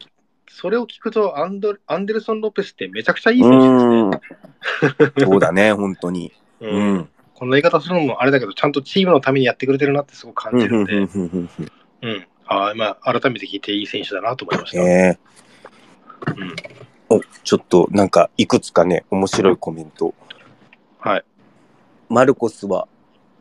[0.50, 5.26] それを聞くとアンド、アンデルソン・ロペスってめちゃくちゃいいう選手ですね。
[5.26, 6.32] そうだね、本当に。
[6.62, 7.10] ううんん。
[7.34, 11.50] この言い方するのもあれだけど、ちゃんとチームのためにやってくれてるなってすごく感じるんで、うん
[12.48, 14.84] あ、まあ、改めて聞いていい選手だなと思いました。
[14.84, 15.20] ね
[16.28, 16.56] うん
[17.08, 20.16] おちょっとなんかいくつかね、面白いコメント。
[21.00, 21.26] はい。
[22.10, 22.88] マルコスは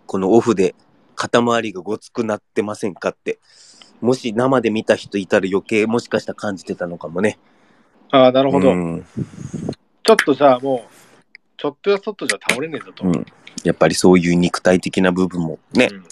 [0.06, 0.74] このオフで
[1.14, 3.38] 肩周りがごつくなってませんかって。
[4.00, 7.38] もし生で見た人いたら余計もしかしたら感じてたのかもね。
[8.10, 8.70] ああ、なるほど。
[8.70, 9.04] うん
[10.06, 10.94] ちょっとじゃあもう、
[11.56, 13.04] ちょっとやそっとじゃ倒れねえぞと。
[13.04, 13.26] うん
[13.62, 16.04] やっぱりそういう肉体的な部分もね、うん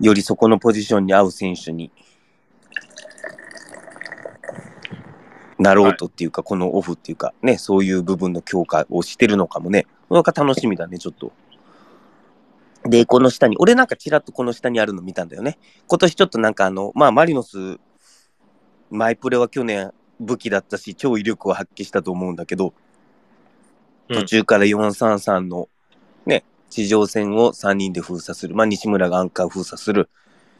[0.00, 1.92] よりそこのポジションに合う選手に
[5.58, 9.86] なろうとっていうか、このオフっていうか、ね、そういう部分の強化をしてるのかもね。
[10.10, 11.32] なんか楽しみだね、ちょっと。
[12.84, 15.58] で、この下に、俺なんかちらっとこの下にあるの見たんだよね。
[15.86, 17.78] 今年ちょっとなんかあの、まあ、マリノス、
[18.90, 22.72] マイプレは去年武器だったし、超威力を発揮したと思うんだけど、うん
[24.12, 25.68] 途中から433の
[26.26, 28.54] ね、地上戦を3人で封鎖する。
[28.54, 30.10] まあ、西村がアンカー封鎖する。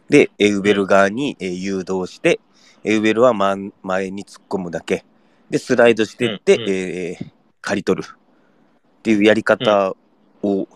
[0.08, 2.40] で、エウベル側に、えー誘導して、
[2.84, 5.04] エウベルは前前に突っ込むだけ。
[5.50, 8.08] で、スライドしてって、うんうんえー刈り取る。
[8.08, 9.94] っていうやり方
[10.42, 10.68] を、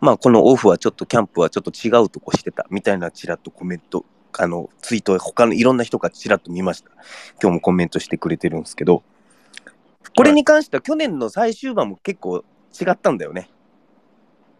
[0.00, 2.66] まあ、このオフはちょっとキャンプはちょっと違うとこしてた。
[2.70, 4.04] みたいなちらっとコメント、
[4.36, 6.90] あの、ツイート、他のいろんな人がちらっと見ました。
[7.42, 9.02] 今日もコメントしてくれてるんですけど、
[10.16, 12.44] これに関しては去年の最終盤も結構
[12.80, 13.50] 違ったんだよね。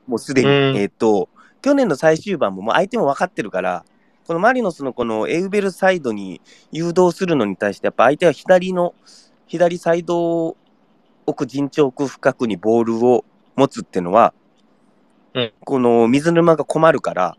[0.06, 0.48] もうすでに。
[0.48, 1.28] うんえっ、と、
[1.62, 3.84] 去年の最終盤ももう相手も分かってるから、
[4.26, 8.94] このマリノスのこのエウベルサイドに誘導するのに対して、やっぱ相手は左の、
[9.46, 10.56] 左サイド
[11.26, 13.24] 奥陣地奥深くにボールを
[13.56, 14.34] 持つっていうのは、
[15.34, 15.52] うん。
[15.60, 17.36] この水沼が困るから、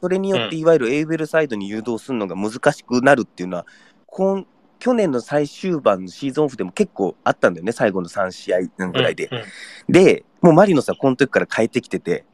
[0.00, 3.66] それによってういわゆるエウベルサイドに誘導するのが難しくなるっていうのは、
[4.06, 4.46] 今
[4.78, 9.28] 去年の最終盤のシーズンオフでも結構あったんだよね、最後の3試合ぐらいで。
[9.30, 9.44] うんうん。
[9.92, 12.24] で、もうマリノスはこの時から変えてきてて、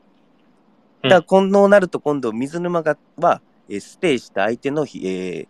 [1.02, 1.10] うん。
[1.10, 5.48] だから今度なると今度水沼がは、えーステイした相手のひ、えー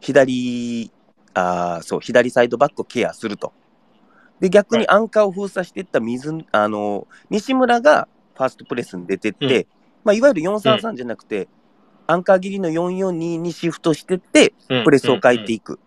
[0.00, 0.90] 左
[1.34, 3.52] あーそう左サイドバックをケアすると。
[4.40, 8.08] で逆にアンカーを封鎖していった水、あの西村が
[8.40, 9.66] ファーストプレスに出てって、うん。
[10.04, 11.46] まあ、いわゆる433じゃなくて、
[12.06, 14.84] アンカー切りの442にシフトしてってうん。
[14.84, 15.78] プレスを変えていく、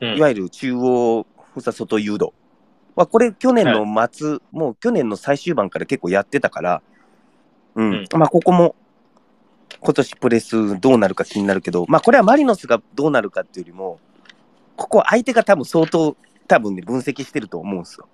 [0.00, 0.16] うん。
[0.16, 2.32] いわゆる中央封鎖外誘導。
[2.96, 6.82] まあ、これ去年の末、もう去年の最終盤から結構やってたから、
[7.74, 7.90] うん。
[7.90, 8.06] うん。
[8.16, 8.74] まあここも
[9.80, 14.00] 今年プレスどうなるか気になるけど、まあこれはマリノスがどうなるかっていうよりも、
[14.76, 16.16] ここ相手が多分相当
[16.48, 18.08] 多分ね分析してると思うんですよ。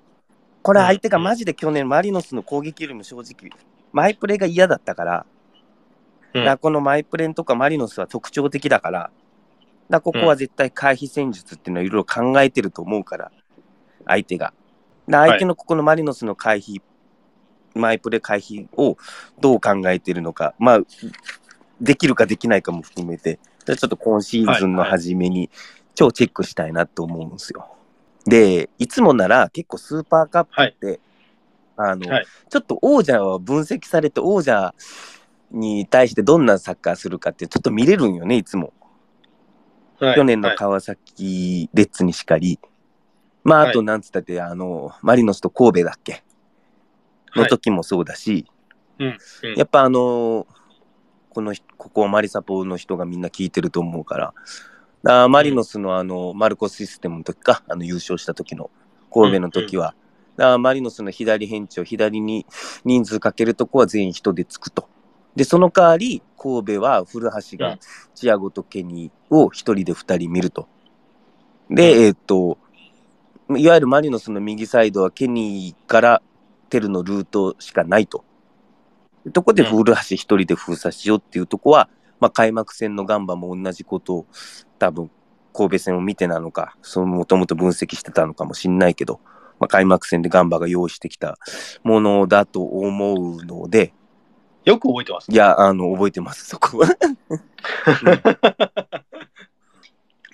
[0.62, 3.50] これは相手がマジで去年マリノスの攻撃よりも正直、
[3.92, 5.26] マイプレーが嫌だったから、
[6.34, 9.10] うんだこのマイプレンとかマリノスは特徴的だから、
[9.88, 13.32] だここは絶対回避戦術っていうのはいろいろ考えてると思うから、
[14.06, 14.52] 相手が。
[15.06, 16.82] で相手のここのマリノスの回避、
[17.74, 18.98] マイプレ回避を
[19.40, 20.80] どう考えてるのか、まあ、
[21.80, 25.50] できるかできないかも含めて、ちょっと今シーズンの初めに
[25.94, 27.74] 超チェックしたいなと思うんですよ。
[28.28, 31.00] で、いつもなら結構スーパーカップって、
[31.76, 32.26] あの、はい。
[32.50, 34.74] ちょっと王者は分析されて王者
[35.50, 38.72] に対してどんなサッカーするかってちょっと見れるんよね、いつも。
[39.98, 40.14] はい。
[40.16, 40.56] 去年のはい。
[40.56, 42.58] 川崎レッズにしかり、
[43.44, 43.70] まあ、はい。
[43.70, 46.22] あと、なんつったって、あの、マリノスと神戸だっけ？
[47.34, 47.50] のはい。
[47.50, 48.46] 時もそうだし、
[48.98, 49.54] うんうん。
[49.54, 50.46] やっぱあの
[51.30, 54.34] この人、ここマリサポの人がみんな聞いてると思うから、
[55.04, 58.70] あーマリノスのあの、マルコスシステムの時か、あの優勝した時の、
[59.12, 59.94] 神戸の時は、
[60.36, 62.46] あーマリノスの左返地を左に
[62.84, 64.88] 人数かけるとこは全員人でつくと。
[65.36, 67.78] で、その代わり、神戸は古橋がうん
[68.14, 70.66] チアゴとケニーを一人で二人見ると。
[71.70, 72.58] で、うんえーっと、
[73.56, 76.22] いわゆるマリノスの右サイドはケニーから
[76.68, 78.24] テルのルートしかないと。
[79.24, 81.88] でとこで古橋一人で封鎖しようっていうとこは、
[82.20, 84.26] まあ、開幕戦のガンバも同じことを
[84.78, 85.10] 多分
[85.52, 89.20] 神戸戦を見てなのか、そのもともと分析してたのかもしんないけど、
[89.60, 91.38] まあ、開幕戦でガンバが用意してきた
[91.82, 93.92] ものだと思うので、
[94.64, 95.34] よく覚えてますい。
[95.34, 96.88] や、あの、覚えてます、そこは。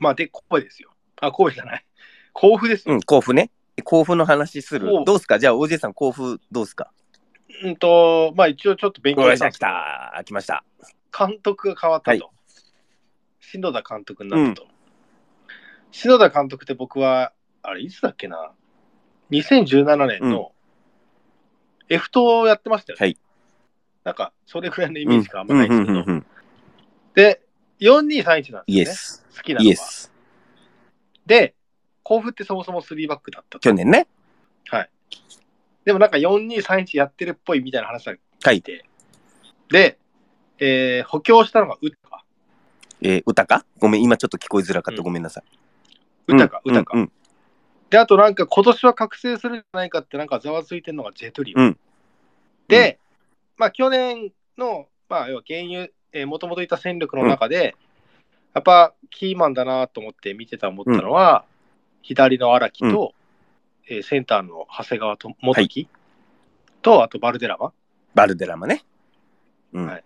[0.01, 0.91] まあ、で、神戸ですよ。
[1.21, 1.85] あ、神戸じゃない。
[2.33, 2.95] 甲府ですよ。
[2.95, 3.51] うん、甲府ね。
[3.85, 5.39] 甲府の話するどうすか？
[5.39, 6.93] じゃあ、OJ さん、甲府どうすか？
[7.63, 10.23] うんと、まあ一応ちょっと勉強したんですけどた。
[10.25, 10.65] 来ました。
[11.17, 12.25] 監督が変わったと。
[12.25, 12.31] は
[13.41, 14.69] 篠田監督になったと。
[15.93, 18.53] 篠田監督って僕は、あれ、いつだっけな。
[19.31, 20.53] 2017年の
[21.89, 23.07] F 党をやってましたよね。
[23.07, 23.19] はい
[24.05, 25.93] なんか、それくらいのイメージがあんまないんですけど。
[25.93, 26.27] うんうんうんうん
[27.15, 27.41] で、
[27.81, 29.37] 4231なんですよね。
[29.37, 29.77] 好きなのは。
[31.27, 31.55] で、
[32.03, 33.61] 甲府ってそもそも3バックだったと。
[33.61, 34.07] 去年ね。
[34.67, 34.91] はい。
[35.85, 38.57] でもなんか4231やってるっぽいみたいな話がはい。
[38.57, 38.85] 聞いて。
[39.71, 39.99] で、
[40.67, 42.25] えー補強したのがウタカ。
[43.03, 43.67] えー、歌か？
[43.79, 45.01] ごめん、今ちょっと聞こえづらかった。
[45.01, 45.45] うんごめんなさい。
[46.29, 46.97] ウタカ、うんウタカ。
[46.97, 47.13] うん
[47.91, 51.61] で、あとなんか今年は覚醒するんじゃないかってなんかざわついてるのがジェトリオ。
[51.61, 51.79] うん
[52.67, 52.99] で、
[53.59, 57.77] まあ去年の、まあ要は原油、えー、もともといた戦力の中で、
[58.55, 61.45] やっぱキーマンだなと思って見てた思ったのは、
[62.01, 63.13] 左の荒木と、
[63.87, 65.89] えーセンターの長谷川と元木、
[66.81, 67.73] と、あとバルデラマ
[68.15, 68.83] バルデラマね。
[69.75, 69.87] うん。
[69.87, 70.05] はい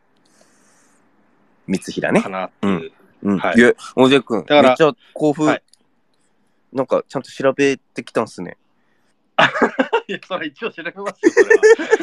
[1.69, 2.29] 三平ねか。
[2.29, 2.93] なっていう。
[3.23, 3.39] うん。
[3.39, 5.63] はいいや、大勢君、だからめっちゃ甲府、はい
[6.71, 8.59] なんかちゃんと調べてきたんすね。
[10.07, 11.63] いや、それは一応調べますよ、それは。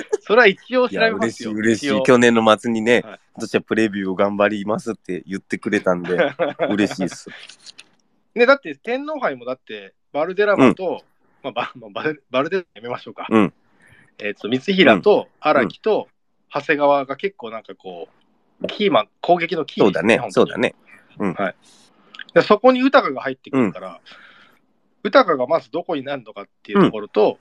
[0.22, 1.52] それは一応調べますよ。
[1.52, 2.04] 嬉しい、嬉しい。
[2.04, 6.18] 去年の末にね、はい私はプレビューを頑張りますって言ってくれたんで、
[6.72, 7.30] 嬉しいっす。
[8.34, 11.04] ね、だって天皇杯もだって、バルデラマと、
[11.44, 13.28] まあバまあバルバルデラマやめましょうか。
[13.30, 13.54] うん
[14.18, 16.08] えっ、と、三平と荒木と
[16.54, 18.25] 長谷川が結構なんかこう、
[18.68, 20.76] キーマン、攻撃のキーそうだね、そうだね。
[22.34, 24.02] でそこに豊が入ってくるから、
[25.04, 27.38] 豊がまずどこになるのかっていうところと、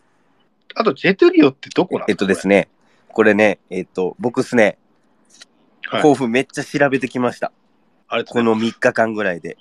[0.75, 2.69] あとジェトリオってどこなのえっとですね、
[3.09, 4.65] これね、えっと、僕っすね、
[5.87, 7.53] はい甲府めっちゃ調べてきました。
[8.09, 9.59] あれとこの3日間ぐらいで。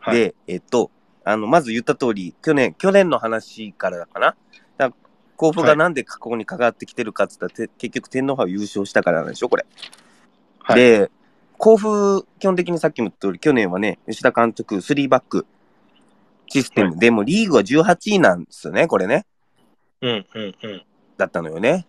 [0.00, 0.90] はい、で、えっと、
[1.24, 4.36] あの、まず言った通り、去年、去年の話からだかな。
[4.76, 4.92] だ
[5.36, 9.66] 甲府がなんでここに関わってきてるかっつったら、て結局天皇杯を優勝したからなんでしょ、これ。
[10.64, 11.10] はいで、
[11.58, 15.46] 甲府、基本的にさっきも言った通り、去年はね、吉田監督、3バック
[16.48, 19.26] システム、はでもリーグは18位なんですよね、これね。
[20.00, 20.82] うんうんうん。
[21.16, 21.86] だったのよね。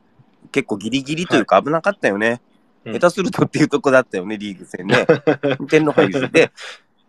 [0.52, 2.42] 結構ギリギリというか危なかったよね。
[2.42, 2.56] うん
[2.94, 5.08] 下手するとっていうとこだったよね、リーグ戦ね。
[5.68, 6.52] 天皇杯優勝で、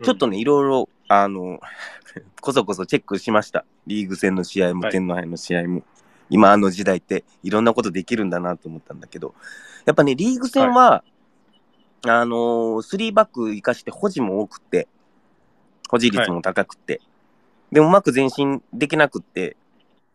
[0.01, 1.59] ちょっとね、いろいろ、あの、
[2.41, 3.63] こそこそチェックしました。
[3.85, 5.83] リーグ戦の試合も、はい天皇杯の試合も。
[6.31, 9.35] 今あの時代っていろんなことできるんだなと思ったんだけど、
[9.85, 11.03] やっぱね、リーグ戦は、
[12.05, 14.87] あのー、3バック生かして保持も多くって、
[15.89, 17.01] 保持率も高くって、
[17.71, 19.57] でもうまく前進できなくって、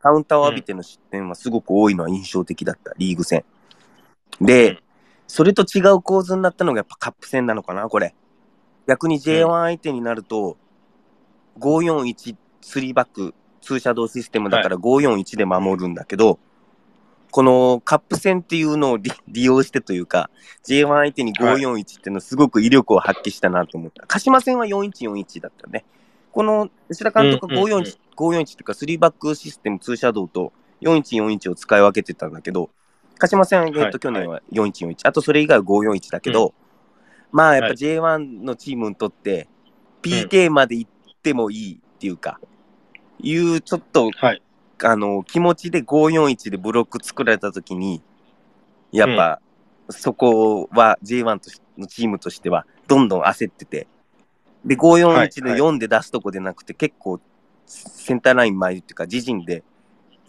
[0.01, 3.45] カウンターを浴びての失点はすごく多いのは印象的だった、リーグ戦。
[4.41, 4.79] で、うん
[5.35, 8.15] それと違う構図になったのがやっぱカップ戦なのかな、これ。
[8.87, 10.59] 逆に J1 相手になると、
[11.59, 16.39] 541、3バック、ツーシャドウシステムだから541で守るんだけど、
[17.33, 20.29] このカップ戦っていうのを利利用してというか、
[20.65, 24.05] J1 相手に541っていうのはすごく威力を発揮したなと思った。
[24.07, 25.87] 鹿島戦は4141だったよね。
[26.31, 32.69] この吉田監督がうんうんうん541、541っていうか3バックシステム、ツーシャドウと4141を使い分けてたんだけど、
[33.19, 36.53] 鹿島戦は、えっと、はい去年は4141、あとそれ以外は541だけど、
[37.31, 39.49] まあやっぱはい J1 のチームにとって、
[40.03, 40.91] PK まで行っ
[41.23, 42.39] てもいいっていうか、
[43.21, 44.43] いうちょっと、はい。
[44.85, 48.03] あの、気持ちで541でブロック作られたときに、
[48.91, 49.41] やっぱ、
[49.91, 53.87] そこは J1 としのチームとしては、どんどん焦ってて、
[54.65, 57.21] で、541で4で出すとこでなくて、結構、
[57.67, 59.65] センターライン前っていうか、自陣で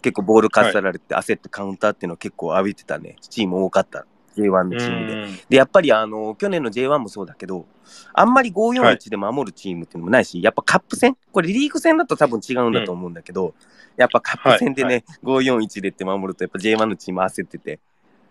[0.04, 4.06] 結構ボールかっさられて焦ってカウンターっていうのを結構浴びてたね、チーム多かった。
[4.36, 5.14] J1 のチームで。
[5.14, 5.38] うん。
[5.48, 7.66] で、やっぱりあの、去年の J1 もそうだけど、
[8.12, 11.16] あんまりはい541で守るチームっていうのもないし、やっぱカップ戦？
[11.32, 13.54] これリーグ戦だと多分違うんだと思うんだけど、
[13.96, 15.44] やっぱカップ戦でね、はい。
[15.44, 17.80] 541でって守ると、やっぱ J1 のチーム焦ってて、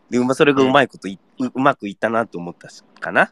[0.09, 3.31] で、まあそれがうまいことい、ううまくいったなと思ったしかな。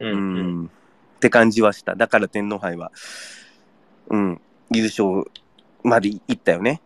[0.00, 0.66] ううん、ん。
[0.66, 1.94] って感じはした。
[1.94, 2.92] だから天皇杯は、
[4.08, 5.30] うん、優勝
[5.82, 6.82] までいったよね。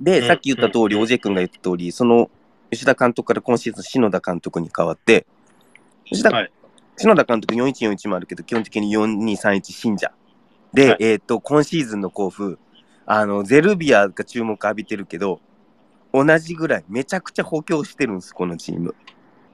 [0.00, 0.26] で、うん。
[0.26, 1.02] さっき言った通り、うん。
[1.02, 2.30] おじい君が言った通り、その
[2.70, 5.26] 吉田監督から今シーズン篠田監督に代わって、
[6.04, 6.52] 吉田、はい
[6.98, 10.12] 篠田監督4141もあるけど、基本的に4231信者。
[10.74, 12.58] で、はいえっ、と、今シーズンの甲府、
[13.06, 15.40] あの、ゼルビアが注目浴びてるけど、
[16.12, 18.96] 同じぐらいめちゃくちゃ補強してるんです、このチーム。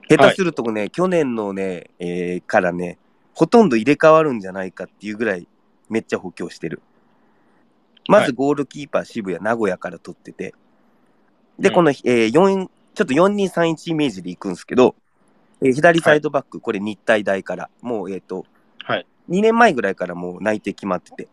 [0.08, 2.98] 下手するとね、去年のね、えーからね、
[3.34, 5.46] ほとんど入れ替わるんじゃないかっていうぐらい
[5.90, 6.80] めっちゃ補強してる。
[8.08, 10.54] まはいずゴールキーパー渋谷、名古屋から取ってて。
[11.58, 14.94] で、うんこの、えー、4、ちょっと4231イメージでいくんですけど、
[15.60, 18.44] えー左サイドバック、これ日体大から、もう、えっ、と、
[18.84, 19.06] はい。
[19.30, 21.28] 2年前ぐらいからもう内定決まってて。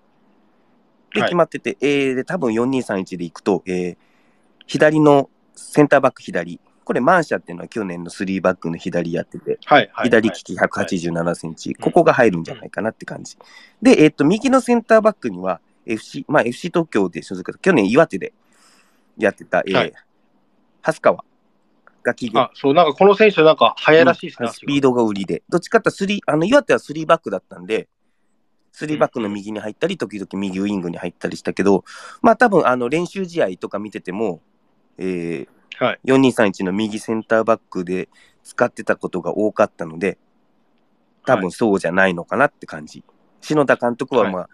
[1.13, 3.97] で、はい決まってて、えーで、多分4231でいくと、えー
[4.67, 6.59] 左のセンターバック左。
[6.85, 9.89] これマンシャっていうのは去年の3バックの左やってて、はい。
[9.93, 10.05] はい。
[10.05, 13.37] 左利き187センチ、ここが入るんじゃないかなって感じ。
[13.81, 18.33] で、えっ、と、右のセンターバックには、FC、まあ FC 東京で所属去年岩手で
[19.17, 19.93] やってた、えーはい
[20.83, 21.23] 蓮川
[22.03, 24.49] が起源あ、そう、なんかこの選手なんか早いらしいですね。
[24.49, 27.87] スピードが売りで、どっちかっていうとスリーあの岩手は3バックだったんで、
[28.73, 31.83] 3バックの右に入ったり、時々右ウイングに入ったりしたけど、
[32.21, 34.41] まあ多分あの練習試合とか見てても、
[34.97, 35.99] えーはい。
[36.05, 38.09] 4231の右センターバックで
[38.43, 40.19] 使ってたことが多かったので、
[41.25, 43.03] 多分そうじゃないのかなって感じ。
[43.41, 44.49] 篠田監督はまあ、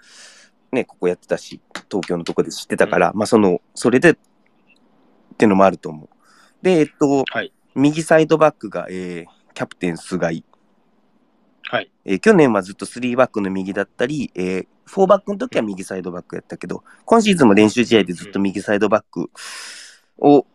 [0.71, 4.15] ね、ここやってたし、東京のとこで知ってたから、まあその、それでっ
[5.37, 6.09] ていうのもあると思う。
[6.61, 10.43] で、えっと、はい右サイドバックが、えーキャプテン菅井。
[11.63, 11.91] はい。
[12.05, 19.31] えー去年はずっと3バックの右だったり、えー、4バックの時は右サイドバックやったけど、今シーズンも練習試合でずっと右サイドバック
[20.19, 20.45] を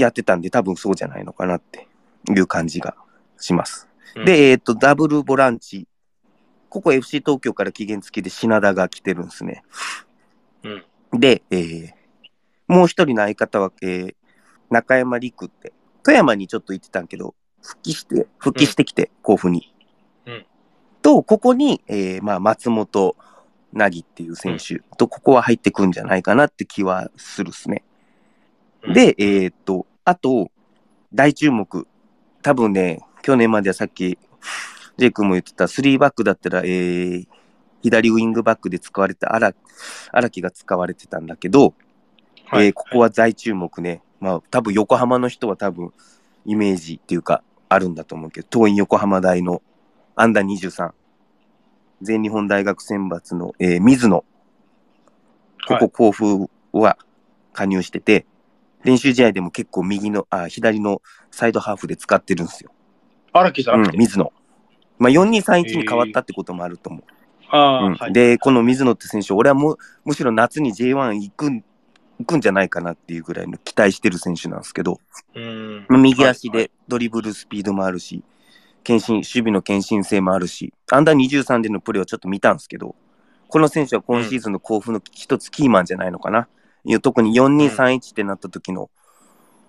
[0.00, 1.86] やってたんで、多分そうじゃないのかなって
[2.28, 2.96] いう感じが
[3.38, 3.88] します。
[4.16, 5.86] うんで、えっ、と、ダブルボランチ。
[6.70, 9.62] ここ FC 東京から期限付きで品田が来てるんですね。
[10.62, 11.20] うん。
[11.20, 11.96] で、えー
[12.68, 14.15] もう一人の相方は、えー
[14.70, 19.74] 中山陸って、富山にちょっと行ってたんけど、復帰して、復帰してきて、甲府に。
[20.26, 20.46] うん
[21.02, 23.16] と、ここに、えーまあ、松本
[23.72, 27.84] 凪っていう選手と、ここは入ってくんじゃないかなって気はするっすね。
[28.82, 30.50] うんで、えーっと、あと、
[31.12, 31.86] 大注目。
[32.42, 34.18] 多分ね、去年まではさっき、
[34.96, 37.26] ジェイ君も言ってた、3バックだったら、えー、
[37.82, 39.54] 左ウィングバックで使われた荒
[40.12, 41.74] 荒木が使われてたんだけど、
[42.46, 44.02] はいえーここは大注目ね。
[44.20, 45.92] まあ、多分横浜の人は多分、
[46.44, 49.62] イメージっていうか、あるんだと思うけど、東院横浜大の
[50.14, 50.92] アンダー23、
[52.02, 54.24] 全日本大学選抜の、えー水野、
[55.66, 56.98] ここ甲府は
[57.52, 58.26] 加入してて、
[58.84, 62.70] 練習試合でも結構右の、あ、左のサイドハーフで使ってるんですよ。
[63.32, 63.98] 荒木じゃう、なんくて。
[63.98, 64.32] 水野。
[64.98, 67.02] まあ、4231に変わったってこともあると思う。
[67.50, 68.12] ああ、うんはい。
[68.12, 71.64] で、この水野って選手、俺はもうむしろ夏に J1 行くん
[72.18, 75.00] 行くんじゃないかなっていうぐらいの期待してる選手なんですけど、
[75.34, 75.86] うん。
[75.90, 78.22] 右足はいでドリブルスピードもあるし、
[78.84, 82.94] 献身、守備の献身性もあるし、アンダー23でのプレーをちょっと見たんですけど、
[83.48, 86.48] この選手は今シーズンの甲府の一つキーマンじゃないのかな。
[86.84, 88.90] いや特に4231ってなった時の、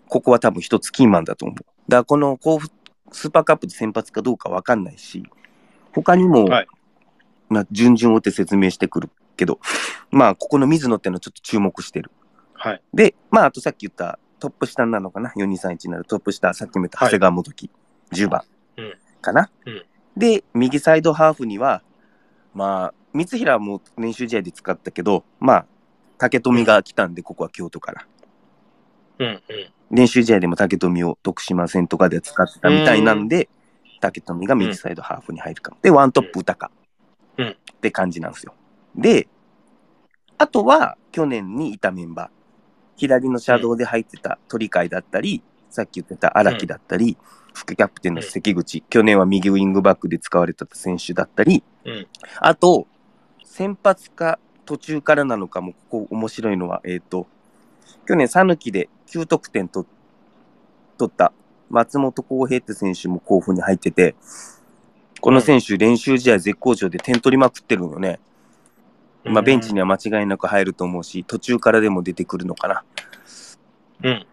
[0.08, 1.58] ここは多分一つキーマンだと思う。
[1.58, 2.70] だからこの甲府
[3.12, 5.24] スーパーカップで先発かどうかわかんないし、
[5.94, 6.68] 他にも、はい
[7.50, 9.60] まあ、順々を追って説明してくるけど、
[10.12, 12.12] まあ、ここの水野っていうのをちょっと注目してる。
[12.58, 12.82] はい。
[12.94, 17.70] で、まあ、あとさっき言ったトップ下なのかな ?4231 になるトップ下、さっきも言った長谷川元樹、
[18.12, 18.42] 10番
[18.78, 19.86] うんかな、うん
[20.18, 21.84] で、右サイドハーフには、
[22.54, 25.66] まあ、三平も練習試合で使ったけど、まあ、
[26.18, 28.08] 竹富が来たんで、ここは京都から。
[29.20, 29.28] うん。
[29.28, 29.42] うん。
[29.92, 33.48] 練習試合でも竹富を徳島戦とかで使ってたみたいなんで、
[34.02, 35.78] 竹富が右サイドハーフに入るかも。
[35.84, 36.72] で、ワントップ歌か。
[37.38, 38.56] うんって感じなんですよ。
[38.96, 39.28] で、
[40.40, 42.37] あとは去年にいたメンバー。
[42.98, 47.16] 左の車道で入ってた鳥海だったり、さっき言ってた荒木だったり、
[47.54, 52.08] 副キャプテンの関口、去年は右ウィングバックで使われた選手だったり、うん。
[52.40, 52.88] あと、
[53.44, 57.28] 先発か途中からなのかも、ここ面白いのは、えっ、と、
[58.08, 59.86] 去年、讃岐で9得点と
[60.98, 61.34] 取った
[61.70, 64.16] 松本幸平って選手も候補に入ってて、
[65.20, 68.20] この選手、練習試合絶好調で点取りまくってるのよね。
[69.30, 72.84] まあ、ベンチには間違いなく入ると思うし、途中からでも出てくるのかな。
[74.04, 74.26] うん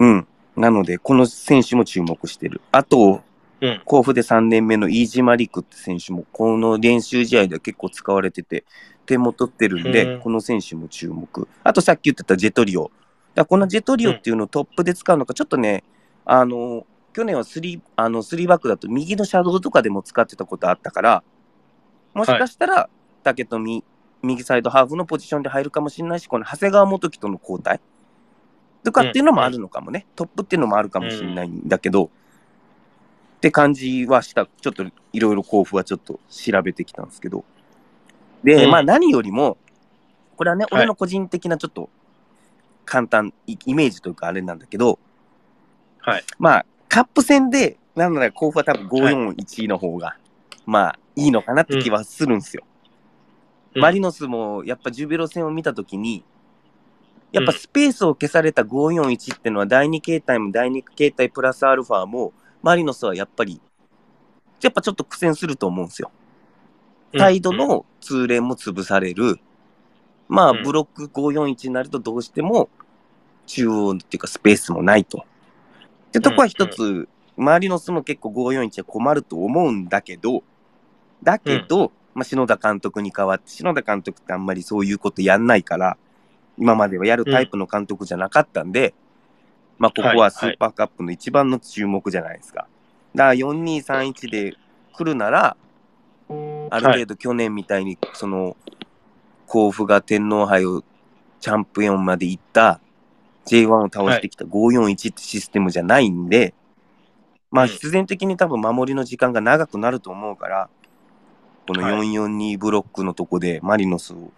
[0.00, 0.26] うんうん。
[0.56, 2.60] なので、この選手も注目してる。
[2.72, 3.22] あと、
[3.60, 8.64] うん甲府で3年目の飯島陸って選手も、この練習試合では結構使われてて、
[9.06, 11.48] 点も取ってるんで、うんこの選手も注目。
[11.62, 12.90] あとさっき言ってたジェトリオ。
[13.34, 15.82] だこのジェトリオっていうのをトップで使うのか、ちょっとね、
[16.26, 16.84] あの、
[17.14, 21.22] 去年はスリー、あの、スリーバックだと右のシャドウとかでも使ってたことあったから、
[22.12, 22.90] もしかしたら、
[23.22, 23.84] 竹富、
[24.24, 27.80] 右サイドハーフのポジションで入るかもしれないし、この長谷川元樹との交代
[28.82, 30.06] とかっていうのもあるのかもね。
[30.16, 32.08] トップっていうのもあるかもしれないんだけど、っ
[33.40, 34.46] て感じはした。
[34.46, 37.44] ちょっといろいろ甲府はちょっと調べてきたんですけど。
[38.42, 39.58] で、うんまあ何よりも、
[40.36, 41.88] これはね、はい俺の個人的なちょっと
[42.84, 44.98] 簡単、イイメージというかあれなんだけど、
[45.98, 46.24] はい。
[46.38, 50.16] まあ、カップ戦で、なんなら甲府は多分541の方が、
[50.66, 52.62] まあ、いいのかなって気はするんですよ。
[52.66, 52.73] うん
[53.74, 56.24] マリノスも、やっぱジュビロ戦を見たときに、
[57.32, 63.60] やっぱスペースを消された541っていうのは、第2形態も第2形態プラスアルファも、マリノスはやっぱり、
[64.62, 66.10] やっぱちょっと苦戦すると思うんですよ。
[67.16, 69.38] サイドの通連も潰される。
[70.28, 70.62] まあ、うん。
[70.62, 72.68] ブロック541になるとどうしても、
[73.46, 75.26] 中央っていうかスペースもないと。
[76.08, 80.44] ってとこは一つ、マリノスも結構541は困ると思うんだけど、
[81.22, 85.96] だけど、まあ、篠田監督に代わって、篠田監督ってあんまりそういうことやんないから、
[86.56, 88.94] 今まではやるタイプの監督じゃなかったんで、
[89.78, 92.66] まあ、ここはスーパーカップの一番の注目じゃないですか。
[93.14, 94.56] だから4231で
[94.92, 95.56] 来るなら、
[96.70, 98.56] ある程度去年みたいに、その、
[99.46, 100.82] 甲府が天皇杯を
[101.40, 102.80] チャンピオンまで行った
[103.46, 106.54] J1 を倒してきた541ってシステムじゃないんで、
[107.50, 110.70] まあうん必然的に多分守りの時間が長くなると思うから、
[111.66, 112.08] このはい。
[112.08, 114.32] 442ブロックのとこでマリノスを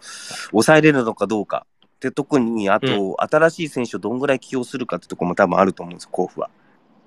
[0.50, 1.66] 抑えれるのかどうか。
[2.00, 6.50] で、特に、あと、新しい選手をどんぐらい起用するかってとこも多分あると思うんですよ、甲府は。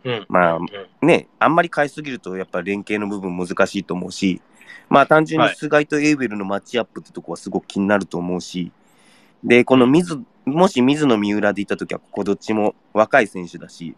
[0.04, 0.26] うん。
[0.30, 0.68] まあうん。
[1.08, 4.42] ね、あんまり買いすぎるとやっぱ連携の部分難しいと思うし、
[4.90, 8.72] まあ単純にはい菅井とエイベルのマッチアップってとこはすごく気になると思うし、
[9.44, 13.96] で、この水、もし水野三浦でいたときは、ここどっちも若い選手だし、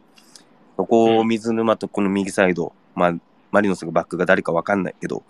[0.78, 3.14] ここを水沼とこの右サイド、まあ、
[3.52, 5.24] マリノスがバックが誰かわかんないけど、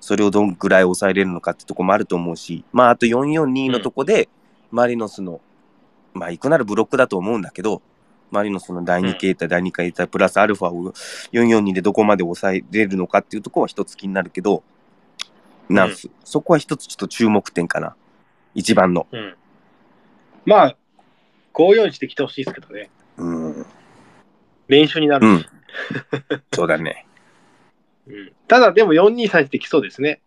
[0.00, 4.28] それをどんぐらい抑えれるのかってとこもあると思うし、まああと442のとこで、
[4.70, 5.40] マリノスの、
[6.14, 7.82] まあ行くならブロックだと思うんだけど、
[8.30, 10.92] マリノスの第2形態、第2形態、プラスアルファを
[11.32, 14.62] 442でどこまで抑えれるのかっていうところは一つ気になるけど、
[15.68, 17.94] なんす、そこは一つちょっと注目点かな。
[18.54, 19.06] 一番の。
[19.12, 19.34] うん
[20.44, 20.76] まあ、
[21.54, 22.90] 541で来てほしいですけどね。
[23.18, 23.66] うん。
[24.68, 25.30] 練習になるし。
[25.30, 25.46] うん。
[26.52, 27.06] そうだね。
[28.12, 30.20] うんただ、でも423って来そうですね。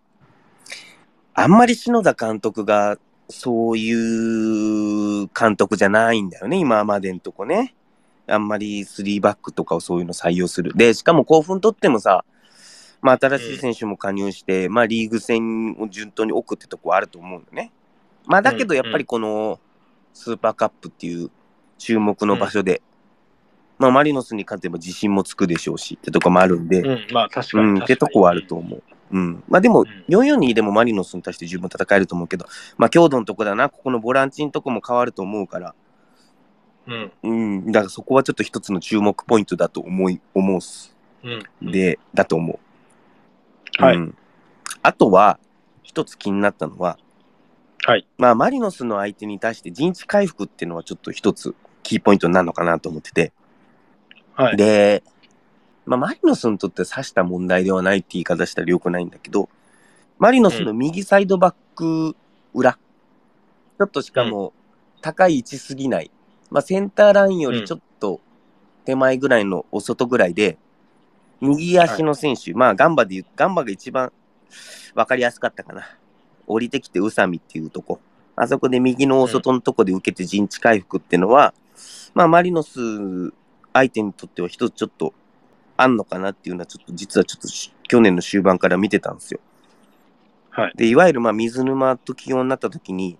[1.34, 7.75] あんまり篠田監督がそういう監督じゃないんだよね、今までのとこね。
[8.27, 10.73] あんまり3バックとかをそういうの採用する。
[10.73, 12.23] で、しかも興奮とってもさ、
[13.01, 17.73] まあ新しい選手も加入して、まあリーグ戦を順当に置くってとこはあると思うんだよね。
[18.25, 19.59] まあだけどやっぱりこの
[20.13, 21.29] スーパーカップっていう
[21.77, 22.81] 注目の場所で、
[23.84, 27.63] まあマリノスに勝てば自信もつくでしょうしってとこもあるんで、うん、まあ確かに。
[27.63, 28.84] うん、ってとこはあると思う。
[29.11, 29.43] うん。
[29.49, 32.45] まあでもん、442でもマリノスに対して十分戦えると思うけど、
[32.77, 35.75] まあ強度のとこだな、ここのボランチのとこも変わると思うから、
[36.88, 37.11] うん。
[37.23, 40.95] うん、だからそこはちょっと一つの注目ポイントだと思い、思うっす。
[41.23, 41.71] うん。
[41.71, 43.84] で、だと思う。
[43.84, 44.17] はいうん
[44.86, 45.39] あとは、
[45.81, 46.99] 一つ気になったのは、
[47.86, 48.05] はい。
[48.17, 53.31] まあマリノスの相手に対して陣地回復っていうのはちょっと一つキーポイントになるのかなと思ってて、
[54.36, 54.57] はい。
[54.57, 55.03] で、
[55.86, 59.49] まあ、マリノスにとって指した問題ではないって言い方したらよくないんだけど、
[60.17, 62.15] マリノスの右サイドバック
[62.53, 64.53] 裏、ちょっとしかも
[65.01, 66.11] 高い位置すぎない、
[66.49, 68.21] まあ、センターラインよりちょっと
[68.86, 70.57] 手前ぐらいのお外ぐらいで、
[71.41, 74.13] 右足の選手、まあガンバで言う、ガンバが一番
[74.95, 75.97] わかりやすかったかな。
[76.47, 77.99] 降りてきて宇佐美っていうとこ。
[78.36, 81.53] あそこで右の大外のとこで受けて陣地回復っていうのは、
[82.13, 83.34] まあマリノス
[83.74, 85.13] 相手にとっては一つちょっと
[85.78, 89.39] あんのかなっていうのはちょっと実はちょっとし去年の終盤から見てたんですよ。
[90.49, 90.74] はい。
[90.76, 93.17] で、いわゆるまあ水沼と起用になった時に、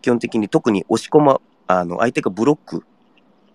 [0.00, 2.84] 基本的に特に押し込ま、あの、相手がブロック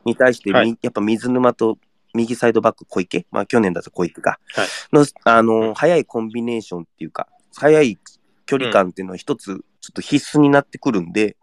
[0.05, 1.77] に対してみ、はいやっぱ水沼と
[2.13, 7.97] 右サイドバック小池、まあ去年だと小池か、はいの、あの、速いコンビネーションっていうか、速い
[8.45, 9.45] 距離感っていうのは一つ、
[9.81, 11.35] ちょっと必須になってくるんで、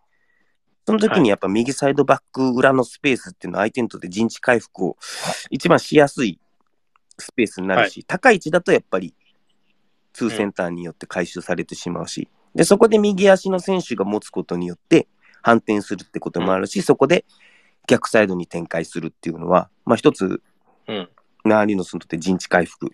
[0.87, 4.97] その時にやっぱ右サイドバック裏のスペースっていうのは相手にとって陣地回復を
[5.51, 6.39] 一番しやすい
[7.19, 9.13] スペースになるし、高い位置だとやっぱり
[10.13, 15.09] ツーセンターによって回収されてしまうし、で、そこで右足の選手が持つことによって
[15.43, 17.25] 反転するってこともあるし、そこで
[17.89, 20.41] 逆サイドに展開するっていうのは、まあ一つ、
[20.89, 21.09] うん。
[21.45, 22.93] ナーリノスにとって陣地回復、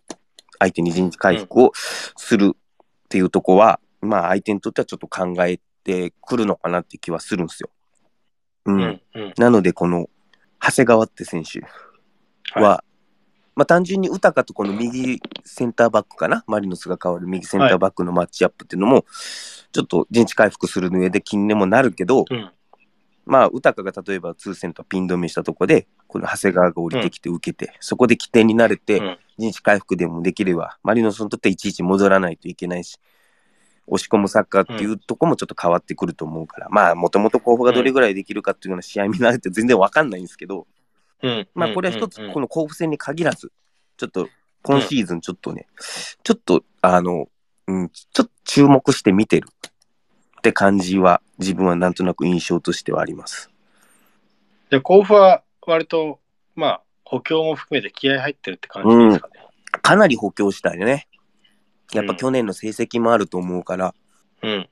[0.59, 1.73] 相手に陣地回復を
[2.17, 7.71] するっていうとこは、まあ相手にとってはちょっと考えてくるのかなって気はするんですよ。
[8.67, 8.81] うん。
[8.81, 9.01] うん。
[9.15, 9.33] うん。
[9.37, 10.09] なので、この、
[10.61, 11.61] 長谷川って選手
[12.61, 12.85] は、は
[13.55, 19.05] まあ単純にウタカとこの右センターバックかな、マリノスが変わる右センターバックのマッチアップっていうのも、
[19.73, 22.51] ちょっと陣地回復する上で気にもなるけど、うん。
[23.25, 32.99] まあ、ウタカが例えばツーセンターピン止めしたとこで、この長谷川が降りてきて受けて、そこで起点になれて、うん陣地回復でもできれば、マリノスにとっていちいち戻らないといけないし、
[33.87, 40.67] 押し込むサッカーっていうとこもちょっと変わってくると思うから、まあ、もともと甲府がどれぐらいできるかっていうような試合になるって全然わかんないんですけど、
[41.23, 41.49] うん。
[41.55, 43.53] まあ、これは一つうん、うんこの甲府戦に限らず、
[43.97, 44.29] ちょっと、
[44.63, 45.67] 今シーズンちょっとね、
[46.23, 47.27] ちょっと、あの、
[47.67, 49.49] うん、ちょっと注目して見てる
[50.39, 53.51] って感じは、自分はなんとなく印象としてはあります。
[54.71, 56.19] じゃあ甲府は割と、
[56.55, 59.35] まあ、補強も含めて気合入ってるって感じですかね。
[59.83, 61.09] かなり補強したいね。
[61.93, 63.95] やっぱうん去年の成績もあると思うから、
[64.43, 64.69] うん。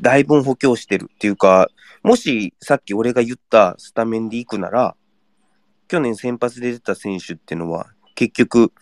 [0.00, 1.70] だいぶ補強してるっていうか、
[2.02, 4.94] もしさっき俺が言ったスタメンで行くなら、
[5.88, 8.72] 去年先発で出た選手ってのは、結局、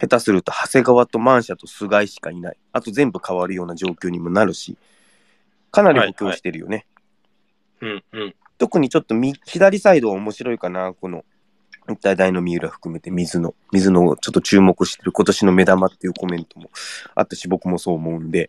[0.00, 2.56] 下手すると長谷川とマンシャと菅井しかいない。
[2.72, 4.76] あと全部変わるような状況にもなるし、
[5.70, 6.86] かなり補強してるよね。
[7.80, 8.04] うん。
[8.12, 8.34] うん。
[8.58, 11.24] 特にちょっと右左サイドは面白いかな、この、
[11.88, 13.54] 日体大の三浦含めて水野。
[13.72, 16.70] 水野をちょっと注目してる今年の目玉っていうコメントも
[17.14, 18.46] あったし、僕もそう思うんで、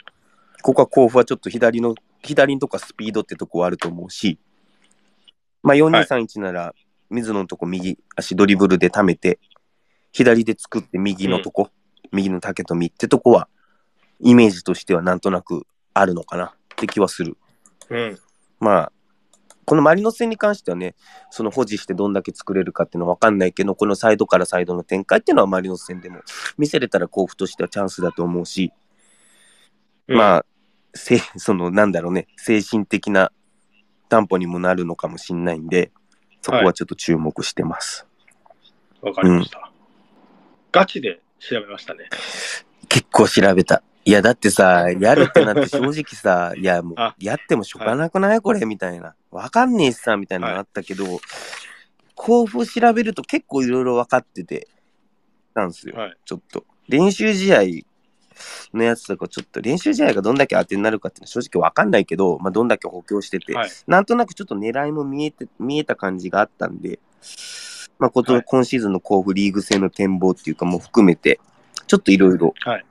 [0.62, 4.38] ここは甲府はちょっと左の、左のとこはスピードってとこはあると思うし、
[5.64, 6.74] まあ4231なら、
[7.10, 9.40] 水野のとこ右足ドリブルで溜めて、
[10.12, 11.70] 左で作って右のとこ、
[12.12, 13.48] 右の竹富ってとこは、
[14.20, 17.38] イメージとしてはなんとなくあるのかなって気はする。
[17.90, 18.20] うん。
[18.60, 18.92] まあ、
[19.66, 20.96] このマリノス戦に関してはね、
[21.30, 26.20] その保持してどんだけ作れるかっていうのは分かんないけど、このサイドからサイドの展開っていうのはマリノス戦でも
[26.58, 28.72] 見せれたら甲府としてはチャンスだと思うし、
[30.08, 30.46] まあ、
[30.94, 33.32] せ そのなんだろうね、精神的な
[34.10, 35.92] 担保にもなるのかもしれないんで、
[36.42, 38.06] そこはちょっと注目してます。
[39.02, 39.72] あ、わかりました。
[40.72, 42.10] ガチで調べましたね。
[42.90, 43.84] 結構調べた。
[44.06, 48.42] いや、だってさ、 やるってなって正直さ、いや、もうあ、やってもしょうがなくない？
[48.42, 48.66] これ？
[48.66, 49.16] みたいな。
[49.32, 51.06] わかんねえしさ、みたいなのがあったけど、
[52.16, 54.68] 甲府調べると結構いろいろ分かってて、
[55.54, 55.96] なんですよ。
[55.96, 56.18] はい。
[56.26, 56.66] ちょっと。
[56.90, 57.62] 練習試合
[58.74, 63.70] のやつとか、ちょっと練習試合がどんだけ当てになるかっていうのは正直分かんないけど、まあ、どんだけ補強してて、はい。
[63.88, 67.00] なんとなくちょっと狙いも見えて、見えた感じがあったんで、
[68.00, 71.40] まあ、こと、はい今シーズンの甲府リーグ戦の展望っていうかも含めて、
[71.88, 72.86] ちょっといろいろ、はい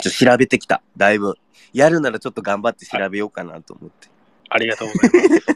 [0.00, 0.82] ちょっと調べてきた。
[0.96, 1.36] だいぶ。
[1.72, 4.08] やるならちょっと頑張って調べようかなと思って。
[4.48, 5.50] ありがとうございます。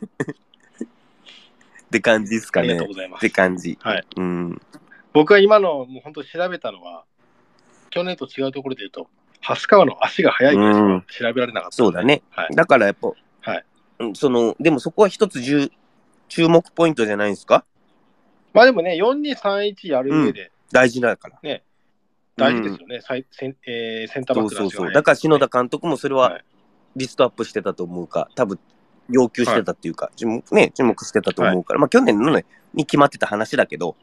[0.85, 2.71] って感じですかね。
[2.71, 3.31] ありがとうございますって。
[3.31, 3.79] 感じ。
[3.81, 4.07] はい。
[4.17, 4.61] うん。
[5.13, 7.05] 僕は今の、もう本当調べたのは、
[7.91, 9.09] 去年と違うところで言うと、
[9.41, 12.03] 蓮川の足が速いからうん調べられなかった、そうだ。
[12.03, 12.23] ね。
[12.31, 12.55] はい。
[12.55, 13.65] だからやっぱ、はい
[13.99, 15.71] うんその、でもそこは一つ重
[16.29, 17.65] 注目ポイントじゃないですか？
[18.55, 21.41] まあでもね、4231やる上で大事だから。
[22.37, 23.01] 大事ですよね。
[23.01, 24.93] サイセンえーセンターバックそうそうそう。
[24.93, 26.45] だから篠田監督もそれははい
[26.97, 28.59] リストアップしてたと思うか、多分
[29.11, 33.97] 要求してたっていうか、注目ね、注目してたと思うから、まあ去年のね、に決まってた話だけど、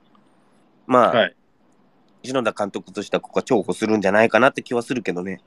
[0.87, 1.35] まあ、はい。
[2.23, 5.39] 篠田監督としてはここは重宝するんじゃないかなって気はするけどね。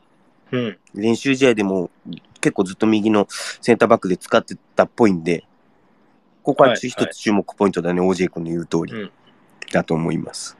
[0.53, 0.78] うん。
[0.95, 1.91] 練習試合でも
[2.41, 5.45] 結構ずっと右のセンターバックで使ってたっぽいんで、
[6.43, 9.11] ここははい一つ注目ポイントだね、OJ 君の言う通りうん
[9.70, 10.57] だと思います。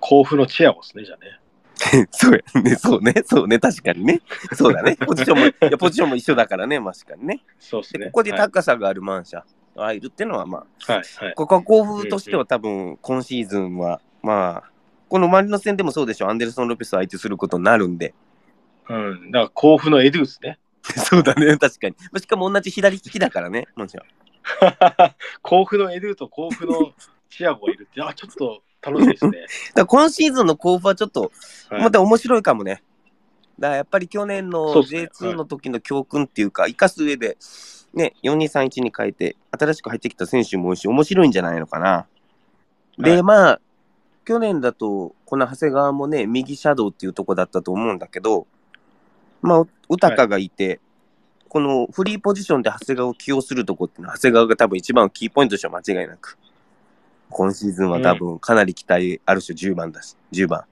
[0.00, 1.40] 甲府のチアゴですね、じゃあね。
[2.10, 4.20] そうやね、そうね、そうね、確かにね。
[4.52, 4.96] そうだね。
[4.96, 7.36] ポジションも、いやポジションも一緒だからね、確かにね。
[7.36, 8.06] で、そうですね。
[8.06, 9.42] ここではい高さがあるマンシャ、
[9.76, 11.02] あいるっていうのは、まあ、はい。
[11.24, 11.34] はい。
[11.34, 14.70] ここは甲府としては多分、今シーズンは、まあ、
[15.08, 18.14] この周りの戦でもそうでしょ、アンデルソン・ロペスを相手することになるんで。
[18.88, 19.30] うん。
[19.30, 20.58] だから甲府のエドゥースね。
[20.82, 21.96] そうだね、確かに。
[22.20, 24.02] しかも同じ左利きだからね、マンシャ。
[25.42, 26.92] 甲府のエドゥーと甲府の
[27.30, 29.46] チアゴがいるって、あ、ちょっと楽しみですね。
[29.74, 31.32] だ今シーズンの甲府はちょっと、
[31.70, 32.82] はいまた面白いかもね。
[33.58, 37.36] だやっぱり去年のそうっすね J2 の時の教訓っていうか、生かす上で、
[37.94, 42.06] ね、4231に変えて、新しく入ってきた選手も多いし、面白いんじゃないのかな。
[42.98, 43.60] で、はいまあ、
[44.24, 48.46] 去年だと、この長谷川もね、右シャドウっていうとこだったと思うんだけど、
[49.42, 50.80] まあ、宇高がいて、
[51.48, 56.36] このフリーポジションで長谷川を起用するとこっていうのは、長谷川が多分一番キーポイントとしては間違いなく、
[57.30, 60.64] 今シーズンは多分かなり期待ある種10番だし、10番。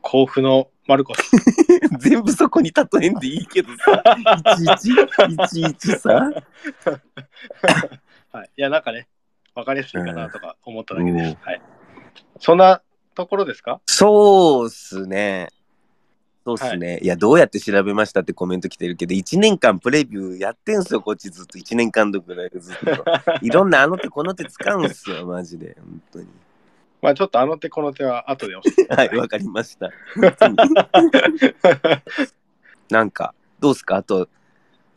[0.00, 1.20] 甲府のマルコス。
[2.00, 4.02] 全部そこに例えんでいいけどさ、
[4.56, 6.30] いちいち、いちいちさ？
[8.32, 8.50] はい。
[8.56, 9.08] いや、なんかね、
[9.54, 11.22] わかりやすいかなとか思っただけです。
[11.24, 11.62] うんはい。
[12.40, 12.80] そんな
[13.14, 13.80] ところですか？
[13.86, 15.48] そうっすね。
[16.48, 16.98] そうっすね。
[17.02, 21.58] い、や、どうやって調べましたってコメント来てるけど、1年間プレビューやってんすよ、こっちずっと。
[21.58, 23.04] 1年間どくらいずっと。
[23.44, 25.76] いろんなあの手この手使うんすよ、マジで。
[25.78, 26.26] 本当に。
[27.02, 29.90] まあちょっとあの手この手は後で教えて はい、わかりました。
[32.88, 33.96] なんか、どうすか？
[33.96, 34.28] あと、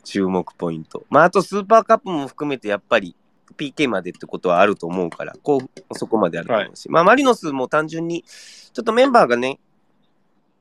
[0.05, 1.05] 注目ポイント。
[1.09, 3.15] まあ、あとスーパーカップも含めて、やっぱり
[3.57, 6.89] PK までってことはあると思うから、こう、そこまであると思うし。
[6.89, 9.59] まあ、マリノスも単純に、ちょっとメンバーがね、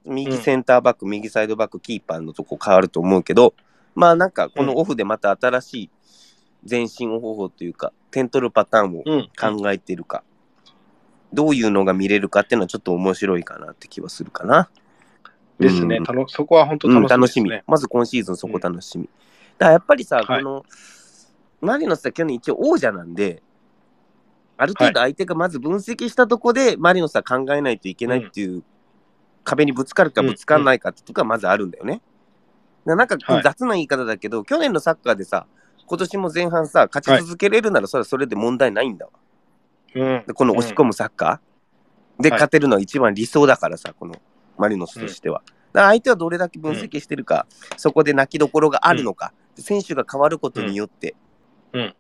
[0.04, 3.54] 右センターバック、右サイドバック、キーパーのとこ変わると思うけど、
[3.94, 5.90] まあ、なんか、このオフでまた新しい
[6.68, 9.28] 前進方法というか、点取るパターンをうん。
[9.38, 10.22] 考えてるか、
[11.32, 14.70] どういうのが見れるかっていうのはちょっと面白いかなって気はするかな。
[15.58, 15.98] ですね。
[15.98, 17.64] うんたのそこは本当うん、楽しみです楽しみね。。
[17.66, 19.08] まず今シーズンそこ楽しみ。
[19.58, 20.64] だからやっぱりさ、はいこの、
[21.60, 23.42] マリノスは去年一応王者なんで、
[24.56, 28.62] ある程度相手がまず分析したとこで、マリノスは考えないといけないっていう、
[29.44, 32.02] 壁にぶつかるかぶつかんないかってとこがまずあるんだよね。
[32.84, 33.42] ななんかはい。
[33.42, 35.46] 雑な言い方だけど、去年のサッカーでさ、
[35.86, 39.12] 今年も前半さ、勝ち続けれるならそれはそれで問題ないんだわ。
[39.94, 40.24] うん。
[40.26, 42.22] でこの押し込むサッカー。
[42.22, 42.38] ではい。
[42.38, 44.14] 勝てるのは一番理想だからさ、この
[44.56, 45.42] マリノスとしては。
[45.72, 51.14] だから相手はどれだけ分析してるか、そこで泣きどころがあるのか、選手が変わることによって、
[51.72, 51.94] うん。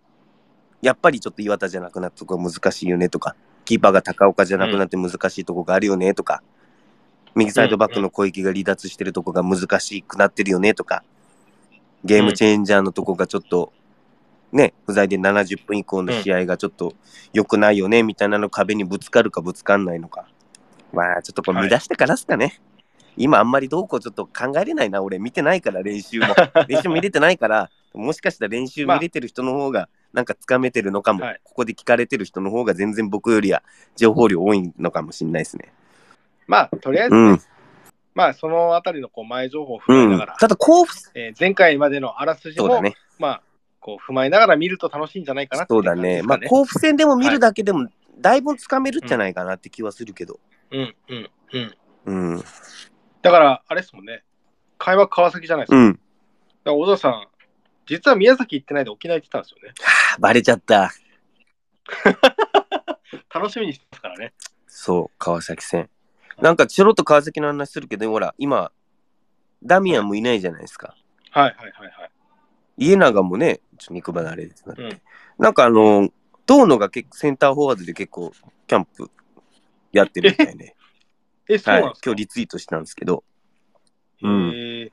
[0.82, 6.42] やっぱりちょっと岩田じゃなくなったところ難しいよねとか、キーパーが高岡じゃなくなって難しいところがあるよねとか、
[7.34, 11.04] 右サイドバックの小池が離脱してるところが難しくなってるよねとか、
[12.04, 13.72] ゲームチェンジャーのとこがちょっと、
[14.52, 16.94] ね、不在で70分以降の試合がちょっと
[17.32, 20.26] 良くないよねみたいなの壁にぶつかるかぶつかんないのか。
[20.92, 22.60] まあちょっとこれ見出してからっすかね。
[23.16, 25.02] 今あんまりどうこうちょっと考えれないな。
[25.02, 26.28] 俺見てないから練習も。
[26.66, 33.62] 練習見れてないから、もしかしたら練習見れてる人の方がなんかつかめてるのかも、はいここで聞かれてる人の方が全然僕よりは
[33.96, 35.72] 情報量多いのかもしれないですね。
[36.50, 37.40] まあ、とりあえず、うん。
[38.12, 40.36] まあ、そのあたりのこう前情報を踏うんまえながら、。
[40.36, 42.96] ただ甲府、えー前回までのあらすじも、ね。
[43.20, 43.42] まあ、
[43.78, 46.22] こう踏まえながら見ると楽しいんじゃないかなっていそうだね。
[46.22, 47.88] まあ甲府戦でも見るだけでも
[48.18, 50.40] だいぶつかめるんじゃないかなって気はするけど。
[50.72, 51.76] うんうんうん。
[52.06, 52.44] うん。
[53.22, 54.24] だから、あれですもんね。
[54.76, 55.76] 開幕川崎じゃないですか。
[55.76, 55.92] うん。
[55.92, 56.02] だか
[56.64, 57.28] ら小田さん、
[57.86, 59.72] 実は宮崎行ってないで沖縄行ってたんですよね。
[60.18, 60.90] バレちゃった。
[63.32, 64.32] 楽しみにしてますからね。
[64.66, 65.88] そう、川崎戦。
[66.42, 68.72] なんかちょろっと川崎の話するけど、ほら、今、
[69.62, 70.94] ダミアンもいないじゃないですか。
[71.30, 72.10] はいはいはいはい。
[72.78, 75.00] 家長もね、ちょっと肉離れですなって、うん。
[75.38, 76.08] なんかあの、
[76.46, 78.32] 遠野が結構センターフォワードで結構
[78.66, 79.10] キャンプ
[79.92, 80.74] やってるみたいで、
[81.48, 83.22] え、そうはいなんです、か、今日リツイートしたんですけど、
[84.22, 84.90] うん。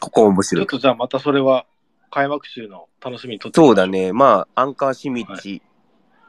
[0.00, 0.64] ここ面ちょ白い。
[0.64, 1.66] っとじゃあまたそれは
[2.10, 3.86] 開幕週の楽しみにとってそうだ。
[3.86, 5.62] ね、まあ、アンカーシミッはチ、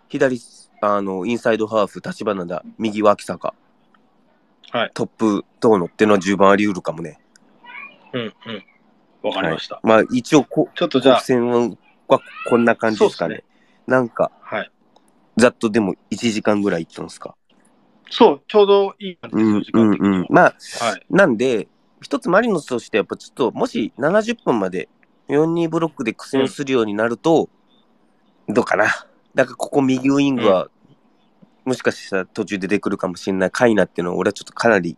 [0.09, 0.39] 左、
[0.81, 3.55] あの、インサイドハーフ、立花田、右脇坂、
[4.71, 7.19] はいトップ遠野っていうのは10番あり得るかもね。
[8.13, 8.33] うんうん。
[9.23, 9.79] わかりました。
[9.83, 12.19] まあ、一応こ、ちょっとじゃあ、国戦は
[12.49, 13.35] こんな感じですかね。
[13.35, 13.45] そうっ
[13.87, 14.71] なんか、はい。
[15.37, 17.35] ざっとでも1時間ぐらい行ったんですか？
[18.09, 20.17] そう、ちょうどいい感じですよ、うん時うんう。
[20.23, 21.05] んまあ、はい。
[21.09, 21.67] なんで、
[22.01, 24.89] 一つマリノスとしてやっぱちょっと、もし70分まで
[25.29, 27.49] 4-2ブロックで苦戦するようになると、
[28.47, 28.85] どうかな。
[29.35, 30.69] だからここ右ウイングは、
[31.65, 34.97] もしかしたら途中で出てくるかもしれないカイナっていうのは俺はちょっとかなり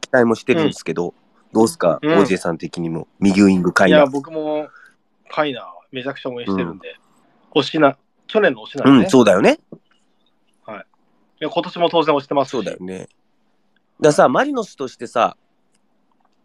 [0.00, 1.14] 期待もしてるんですけど、
[1.52, 4.06] どうすか、うん OJ さん的にも右ウイングカイいや、ナ。
[4.06, 4.68] 僕も
[5.30, 6.96] カイナーめちゃくちゃ応援してるんで、
[7.54, 9.04] 推しな、去年の推しなんでね。
[9.04, 9.58] うん、そうだよね。
[11.40, 13.08] いや今年も当然推してますしそうだよね。
[14.00, 15.36] ださ、マリノスとしてさ、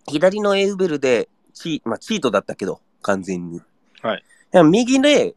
[0.08, 3.62] 左のエウベルでチ,、まあ、チートだったけど、完全に。
[4.04, 4.64] はいや。
[4.64, 5.34] 右で、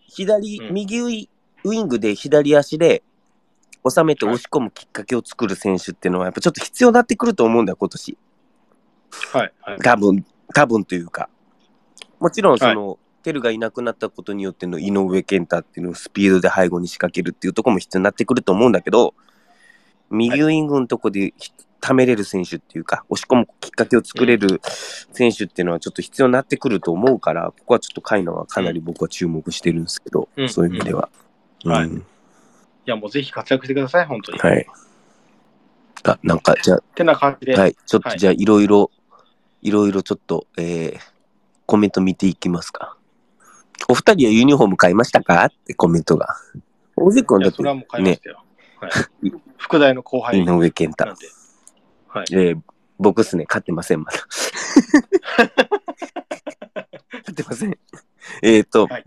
[0.00, 3.04] 左、うん右ウイングで左足で
[3.88, 8.18] 収めて押し込むきっかけを作る選手っていうのは、やっぱちょっと必要になってくると思うんだよ、今年。
[9.32, 9.52] はい。
[9.60, 9.78] はい。
[9.78, 10.24] 多分、
[10.54, 11.28] 多分というか。
[12.20, 19.14] もちろん、その、テルがいなくなったことによっての井上健太っていうのをスピードで背後に仕掛けるっていうところも必要になってくると思うんだけど、
[20.10, 24.60] 右ウイングのとこでひためれる選手っていうか、押し込むきっかけを作れる
[25.12, 31.08] 選手っていうのはちょっと必要になってくると思うから、ここはちょっとカイナはかなり僕は注目してるんですけど、うんそういう意味では。
[31.64, 32.06] はいうん
[32.86, 34.38] や、もうぜひ活躍してください、本当に。
[34.38, 34.66] はい。
[36.04, 37.76] あ、なんか、じゃてな感じで、あ、はい。
[37.86, 38.90] ちょっはいと、じゃあ、いろいろ、
[39.62, 41.00] いろいろちょっと、えー、
[41.66, 42.96] コメント見ていきますか。
[43.88, 45.44] お二人はユニフォーム買いましたか？
[45.44, 46.36] ってコメントが。
[46.96, 48.44] 大関君いや、だってそれはもう買いまねし、たよ。
[48.80, 48.90] はい。
[49.58, 51.04] 副大の後輩井上健太。
[51.04, 52.26] はい。
[52.32, 52.60] えー、
[52.98, 54.18] 僕っすね、買ってません、まだ。
[55.36, 55.46] 買
[57.30, 57.78] ってません。
[58.42, 59.04] えっと、はい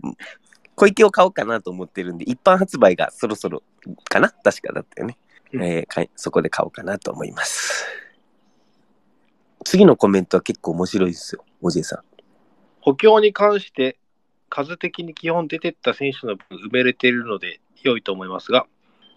[0.76, 3.62] 小池を買おうかなと思ってるんで、一般発売がそろそろ
[4.08, 4.30] かな？
[4.30, 5.18] 確かだったよね。
[5.52, 7.86] うんえーそこで買おうかなと思います。
[9.64, 12.00] 次のコメントは結構面白いですよ、おじいさん。
[12.80, 13.98] 補強に関して、
[14.48, 18.66] 数的に基本出てった選手の分埋めれているので良いと思いますが、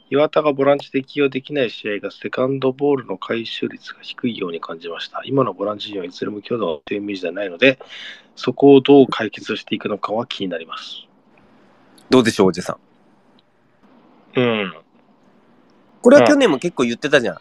[0.10, 5.22] 岩田がボランチで起用できない試合がセカンドボールの回収率が低いように感じました。
[5.24, 7.78] 今のボランチ陣はいずれも強度というイメージではないので、
[8.36, 11.06] そこをどう解決していくのかは気になります。
[12.10, 12.78] どうでしょう、おじさ
[14.36, 14.40] ん。
[14.40, 14.74] うん。
[16.02, 17.38] これは去年も結構言ってたじゃん。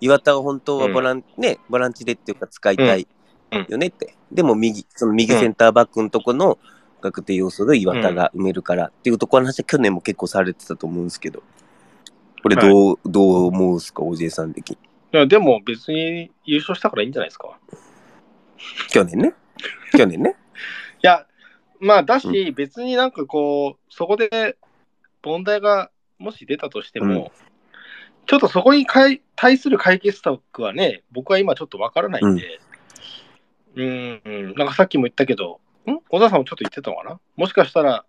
[0.00, 3.06] 岩田は本当はボラン,、ね、ボランチでっていうか使いたい
[3.68, 4.16] よねって。
[4.32, 6.58] でも右、その右センターバックのとこの
[7.00, 11.42] 確定要素で岩田が埋めるからっていうところの話は去年も結構されてたと思うんですけど。
[12.42, 14.76] これどう、どう思うですか、おじいさん的に？
[15.12, 17.58] いやでも別に優勝したからいいんじゃないですか。
[18.90, 19.34] 去年ね。
[19.92, 20.36] 去年ね。
[21.02, 21.26] いや、
[21.80, 24.56] まあ、だし、別になんかこう、そこで
[25.22, 27.32] 問題がもし出たとしても、
[28.26, 32.60] ちょっとそこにかい対する解決策はね、僕は今ちょっとわからないんで、
[33.74, 35.98] うん、うん、なんかさっきも言ったけど、ん？
[36.08, 37.20] 小田さんもちょっと言ってたのかな？
[37.36, 38.04] もしかしたら、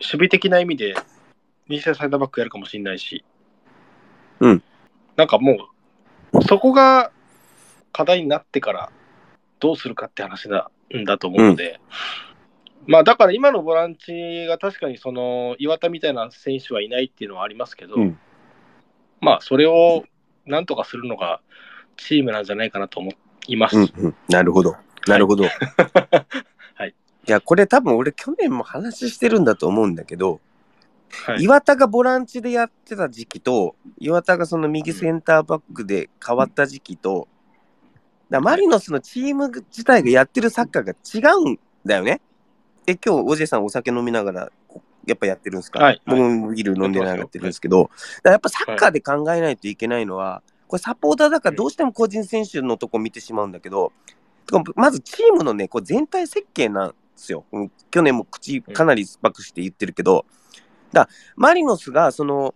[0.00, 0.94] 守備的な意味で、
[1.68, 3.24] 西田サイドバックやるかもしれないし、
[4.40, 4.62] うん。
[5.16, 5.68] なんかも
[6.32, 7.12] う、そこが
[7.92, 8.90] 課題になってから、
[9.60, 11.80] どうするかって話なんだと思うので、
[12.86, 18.18] まあだから今のボランチが確かにその岩田みたいな選手はいないっていうのはありますけど、うん
[19.20, 20.04] まあそれを
[20.44, 21.40] なんとかするのが
[21.96, 23.12] チームなんじゃないかなと思
[23.46, 23.76] います。
[23.76, 24.14] うんうん。
[24.28, 24.76] なるほど。
[25.06, 25.44] なるほど。
[25.44, 26.94] はい。
[27.26, 30.40] いや、これ多分俺去年も話してるんだと思うんだけど、
[31.26, 37.28] はい、岩田がボランチでやってた時期と、岩田がその右センターバックで変わった時期と、
[38.34, 42.20] だマリノスのチーム自体がやってるサッカーが違うんだよね。
[42.84, 44.52] え、今日、おじいさんお酒飲みながら、
[45.06, 53.92] やっぱやってるんですか、はい僕もビール飲んでながらやってるんですけど、だからやっぱサッカーで考えないといけないのは、これサポーターだからどうしても個人選手のとこ見てしまうんだけど、
[54.74, 57.44] まずチームのね、こう全体設計なんですよ。
[57.52, 60.26] うん去年も口かなり酸っぱくして言ってるけど、
[60.92, 62.52] だマリノスがその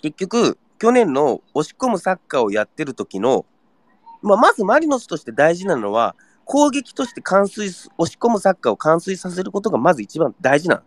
[0.00, 3.44] 結局去年の押し込むサッカーをやってる時の、
[4.24, 10.82] まあ、まずマリノスとして大事なのは攻撃として完遂す押し込むサッカーを完遂させることがまず一番大事なの。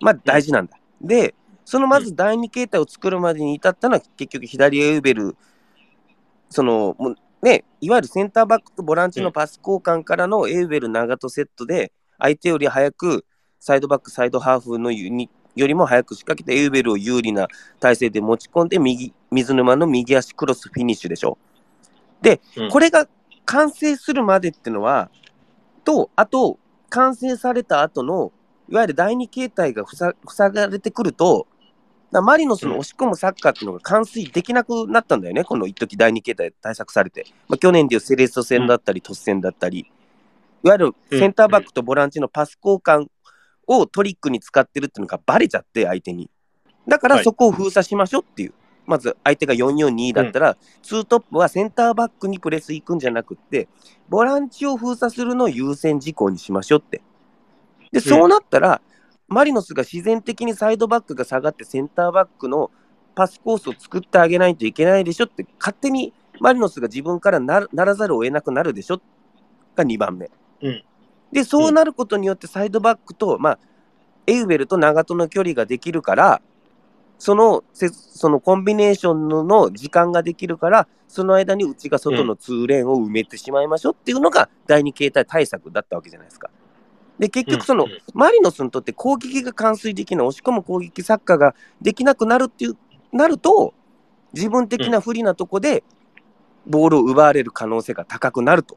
[0.00, 0.76] まあ大事なんだ。
[1.00, 5.36] で、そのまず第二形態を作るまでに至ったのは結局左エウベル、
[6.50, 13.24] そのもうね、いわゆるセンターバックとボランチのパス交換からのエウベル長戸セットで相手より早く
[13.60, 17.48] サイドバック、サイドハーフのユニよりも早く仕掛けてエウベルを有利な
[17.80, 21.38] 体勢で持ち込んで右水沼の右足クロスフィニッシュでしょ。
[22.22, 23.08] で、うんこれが
[23.44, 25.10] 完成するまでってのは、
[25.82, 26.58] と、あと、
[26.90, 28.30] 完成された後の、
[28.68, 31.46] いわゆる第二形態が塞塞がれてくると、
[32.12, 37.26] だマリノスの押し込むサッカーっていうのが完遂できなくなったんだよね、この一時第二形態対策されて。
[37.48, 39.90] まあ、去年でいうセレッソ戦だったり、突戦だったり、
[40.62, 43.06] いわゆるセンターバックとボランチのパス交換
[43.66, 46.30] をトリックに使ってるっていうのがバレちゃって、相手に。
[46.86, 48.52] だからはいそこを封鎖しましょうっていう。
[48.88, 53.68] まず相手が442だったら、ツートップはセンターバックにプレス行くんじゃなくって、
[54.08, 57.02] ボランチを封鎖するのを優先事項にしましょうって。
[57.92, 58.80] で、そうなったら、
[59.28, 62.70] マリノスが自然的にサイドバックが下がってセンターバックの
[63.14, 69.00] パスコースを作ってあげないといけないでしょって、勝手にマリノスが自分からならざるを得なくなるでしょ
[69.76, 70.30] が2番目。
[70.62, 70.84] うん
[71.32, 73.58] で、そうなることによってサイドバックと、まあ、
[74.26, 76.40] エウベルと長戸の距離ができるから、
[77.18, 86.50] そのせそのコンビネーションのの時間ができるから、その間に内が外の通レーンを埋めてしまいましょうっていうのが第二形態対策だったわけじゃないですか。
[87.18, 92.76] で、結局その、うんうんマリノスにとって攻撃が完遂できない、押し込む攻撃サッカーができなくなるっていう、
[93.12, 93.74] なると、
[94.32, 95.82] 自分的な不利なとこで
[96.66, 98.76] ボールを奪われる可能性が高くなると。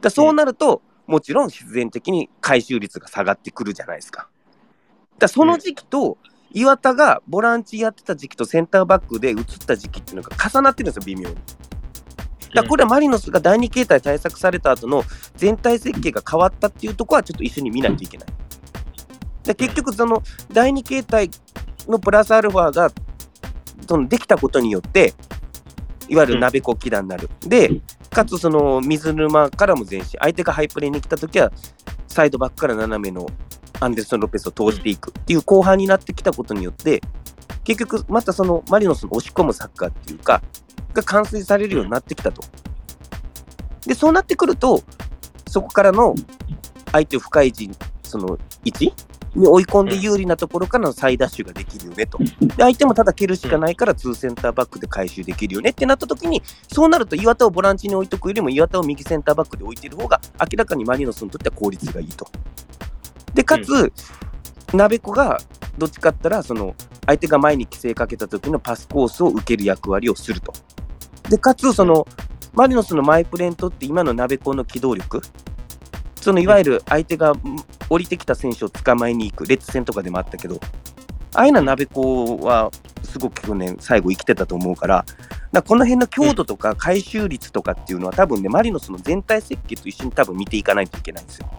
[0.00, 4.28] だそうなると、もちろん必然的に回収率が下がってくるじゃないですか。
[5.18, 6.18] だその時期と、
[6.54, 11.36] 岩田がボランチやってた時期とセンターバックで移った時期っていうのが重なってるんですよ、微妙に。
[12.54, 15.04] だこれはマリノスが第二形態対策された後の
[15.36, 18.28] 全体設計が変わったっていうところはちょっと一緒に見ないといけない。
[19.44, 20.22] で結局、その
[20.52, 21.30] 第2形態
[21.88, 22.90] のプラスアルファが
[23.88, 25.14] そのできたことによって、
[26.08, 27.30] いわゆる鍋コキ団になる。
[27.40, 27.80] で、
[28.10, 31.50] かつその水沼からも前進、相手がハイプレーに来たときは、
[32.06, 33.26] サイドバックから斜めの
[33.82, 37.02] アンデルソン・ロペスを通していくっていう後半になってきたことによって、
[37.64, 40.42] 結局、またそのマリノスの押し込むサッカーっていうか、
[40.92, 42.42] が完遂されるようになってきたと。
[43.86, 44.82] で、そうなってくると、
[45.48, 46.14] そこからの
[46.92, 47.70] 相手を深い位置、
[48.02, 48.94] その位置
[49.34, 52.18] に追い込んで有利なところからの再ダッシュができるよねと。
[52.18, 52.26] で、
[52.58, 62.26] 相手もただ蹴るしかないから、2センターバックで回収できるよねってなった時に、そうなると岩田をボランチに置いとくよりも岩田を右センターバックで置いてる方が明らかにマリノスにとっては効率がいいと。
[63.34, 63.92] で、かつ、
[64.72, 65.40] 鍋子が
[65.78, 66.74] どっちかったら、その
[67.06, 70.52] 相手が前に規制かけた時のパスコースを受ける役割をすると。
[71.28, 72.06] で、かつ、その、
[72.54, 75.22] マリノスのマイプレーにとって今の鍋子の機動力、
[76.20, 77.40] そのいわゆる相手がん
[77.88, 80.60] 降りてきた選手を捕まえに行く、レッツ戦とかでもあったけど、
[81.34, 82.70] ああいうのは鍋子は
[83.02, 85.16] すごく去年、最後生きてたと思うから、だか
[85.52, 91.50] らこの辺の強度とか回収率とかっていうのは、多分ね、マリノスの全体設計と一緒に多分見ていかないといけないんですよ。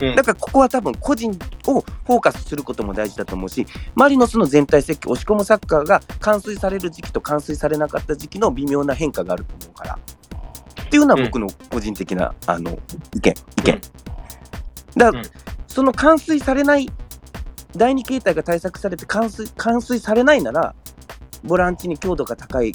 [0.00, 1.30] うんだからここは多分個人
[1.66, 9.98] をフォーカスすることも大事だと思うし、マリノスの全体設計、押し込むサッカーが完遂される時期と完遂されなかった時期の微妙な変化があると思うから。
[10.82, 12.78] っていうのは僕の個人的な、あの
[13.14, 13.80] 意見、意見。
[14.96, 15.26] だから、うん
[15.68, 16.90] その完遂されない、
[17.76, 20.74] 第二形態が対策されて完遂完遂されないなら、
[21.44, 22.72] ボランチに強度が高い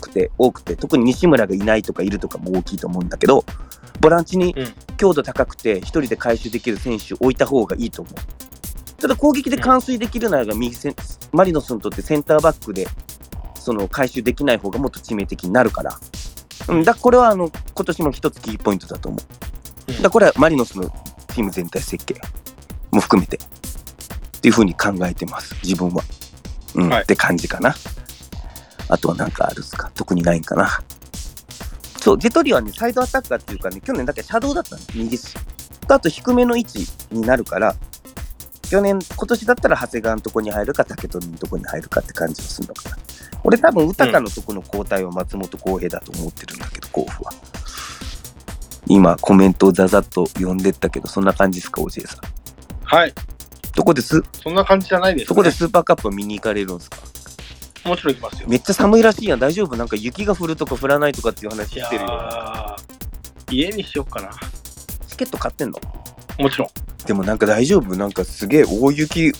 [0.00, 3.44] くて多くて、特に西村がいないとかいるとかも大きいと思うんだけど、
[4.00, 8.14] ボランチにうん強度高くて、一人で回収できる選手を置いた方がいいと思う。
[9.00, 10.94] ただ攻撃で完遂できるなら右セン、
[11.32, 12.86] マリノスにとってセンターバックで
[13.58, 15.98] その回収できない方がもっと致命的になるから。
[16.68, 19.92] うん、だからこれはあの今年も一つキーポイントだと思う。
[19.92, 20.88] うんだからこれはマリノスの
[21.34, 22.14] チーム全体設計
[22.92, 26.02] も含めてっていうふうに考えてます、自分は。
[26.76, 27.74] うん、はいって感じかな。
[28.88, 29.90] あとは何かあるっすか？
[29.94, 30.80] 特にないんかな。
[32.04, 35.34] そう、ジェトリはね、サイドアタッカーっていうかね、去年だけシャドウだったの、右し。
[35.88, 37.74] あと低めの位置になるから、
[38.68, 42.98] 去年、今年だったら長谷川のとこに入るか、竹取のとこに入るかって感じがするのかな。
[43.42, 47.32] 俺多分、豊のとこの交代は松本浩平だと思ってるんだけど、甲府は。
[48.86, 52.18] 今、コメントをざざっと読んでったけど、そんな感じですか、おじいさん。
[52.84, 53.14] はい。
[53.74, 55.26] どこです、そんな感じじゃないです、ね。
[55.28, 56.98] そこでスーパーカップ見に行かれるんですか？
[57.84, 58.48] もちろん行きますよ。
[58.48, 59.76] めっちゃ寒いらしいやん、大丈夫？
[59.76, 62.08] なんか雪が降るとか降らないとかっていう話してるよ。
[62.08, 62.76] ー
[63.50, 64.30] 家にしようかな。
[65.06, 65.78] チケット買ってんの？
[66.38, 66.68] もちろん。
[66.68, 66.70] い
[67.06, 67.94] でもなんか大丈夫？
[67.96, 69.32] なんかすげえ大雪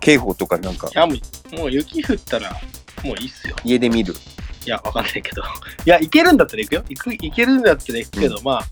[0.00, 1.14] 警報とかなんかや、も
[1.52, 2.52] う、もう雪降ったら、
[3.02, 3.56] もういいっすよ。
[3.64, 4.14] 家で見る。
[4.64, 5.42] いや、わかんないけど。
[5.86, 6.84] いや、行けるんだったら行くよ。
[6.88, 8.66] 行く、行けるんだったら行くけど、まあ、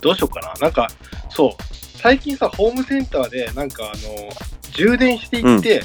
[0.00, 0.54] どうしようかな。
[0.60, 0.90] なんか、
[1.30, 4.28] そう、最近さ、ホームセンターで、なんか、あの、
[4.72, 5.82] 充電していって、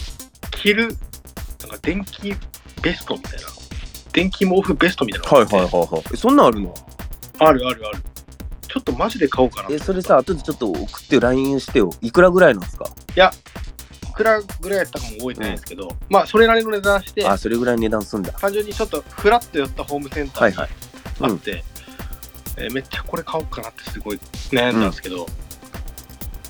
[0.51, 0.97] 着る、
[1.69, 2.35] なんか、電気
[2.81, 3.47] ベストみたいな。
[4.11, 5.55] 電気毛布ベストみたいなのがあって。
[5.55, 6.03] いはい。
[6.13, 6.73] え、そんなんあるの？
[7.39, 7.99] あるあるある。
[8.67, 9.69] ちょっとマジで買おうかな。
[9.71, 11.89] え、それさ、後でちょっと送ってよ、LINE してよ。
[12.01, 12.85] いくらぐらいなんですか？
[12.85, 18.33] いくらぐらいやったかも覚えてないんですけど、まあ、それなりの値段して、あ、それぐらい値段すんだ。
[18.33, 21.31] 単純にちょっとフラッと寄ったホームセンターにはいはい。
[21.31, 21.63] あって、
[22.57, 24.19] えーめっちゃこれ買おうかなってすごい
[24.51, 25.25] 悩んだんですけど、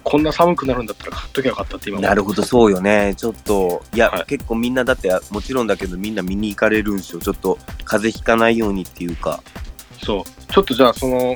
[0.10, 3.14] こんな寒くなるんだったら買っときゃよかったって今思なるほど、そうよね。
[3.16, 4.26] ちょっと、いや、はい。
[4.26, 7.20] 結構みんなだって、もちろんだけど、みんな見に行かれるんですよ。
[7.22, 9.44] ちょっと、風邪ひかないようにっていうか、
[10.04, 10.24] そう。
[10.52, 11.36] ちょっとじゃあその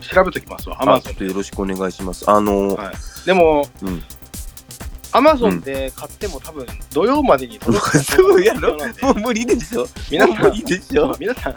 [0.00, 0.82] 調べときますわ。
[0.82, 2.30] アマゾンあちょっとよろしくお願いします。
[2.30, 2.94] あの、はい。
[3.26, 4.02] でもうん。
[5.12, 8.76] アマゾンで買っても多分土曜までに届く そうやろ？
[9.02, 9.86] もう無理でしょ？
[10.10, 10.38] 皆さん。
[10.42, 11.16] もう無理でしょ？
[11.20, 11.54] 皆さん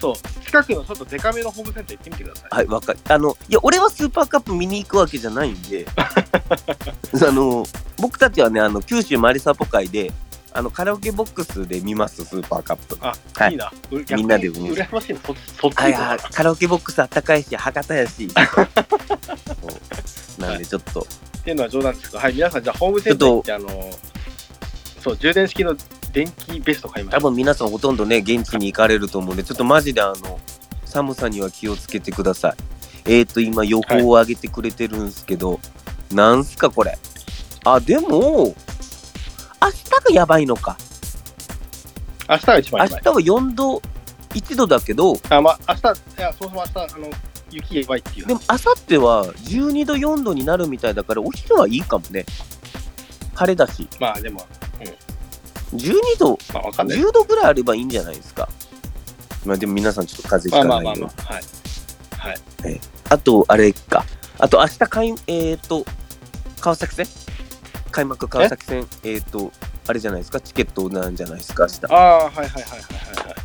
[0.00, 2.98] そう近くのちょっとデカめのホームセンター行ってみてくださいはい、わかる。
[3.08, 7.66] あの、いや、俺はスーパーカップ見に行くわけじゃないんで、 あの、
[7.98, 10.12] 僕たちはね、あの、九州マリサポ会で、
[10.52, 12.96] あの、カラオケボックスで見ます、スーパーカップ。
[13.00, 13.72] あ、はいい、いな。
[13.90, 15.20] うみんなで逆に羨ましいな。
[15.20, 18.28] そそっちカラオケボックスあったかいし、博多やし。
[20.38, 21.04] なんで、ちょっと、っ
[21.42, 23.68] ていうのは冗談ですけど、はい、皆さん、じゃあホームセンター行って、あの、
[25.02, 25.76] そう、充電式の
[26.24, 27.22] 電気ベスト買いまし多た。
[27.28, 30.40] 分皆さんほとんどね、現地に行かれると思うんで、ちょっとマジであの、
[30.84, 32.54] 寒さには気をつけてください。
[33.04, 35.60] えーと、今予報を上げてくれてるんですけど、
[36.12, 36.98] なんすかこれ？
[37.64, 38.54] あ、でも、明
[39.70, 40.76] 日がやばいのか。
[42.28, 43.02] 明日が一番やばい。
[43.04, 43.82] 明日は4度、
[44.30, 47.10] 1度だけど、あ、まあ、明日、いや、そもそも明日、あの、
[47.50, 52.26] 雪やばいっていうでも、明後日は12度、4度になるみたいだから、お昼はいいかもね。
[53.34, 53.88] 晴れだし。
[54.00, 54.46] まあ、でも、
[55.74, 56.98] 12度、まあ、わかんない。
[56.98, 58.48] 10度ぐらいあればいいんじゃないですか。
[59.44, 61.14] まあでも皆さんちょっと風邪まあひかないように。
[61.16, 62.34] まあまあまあ、はい。
[62.72, 62.80] はい。
[63.10, 64.04] あと、あれか。
[64.38, 65.84] あと、明日開、えっ、と、
[66.60, 67.06] 川崎戦
[67.90, 69.16] 開幕川崎戦、え？
[69.16, 69.50] っ、と、
[69.86, 71.94] あれじゃないですか、チケットなんじゃないですか、明日。
[71.94, 73.36] ああ、はいはいはいはいはいはい。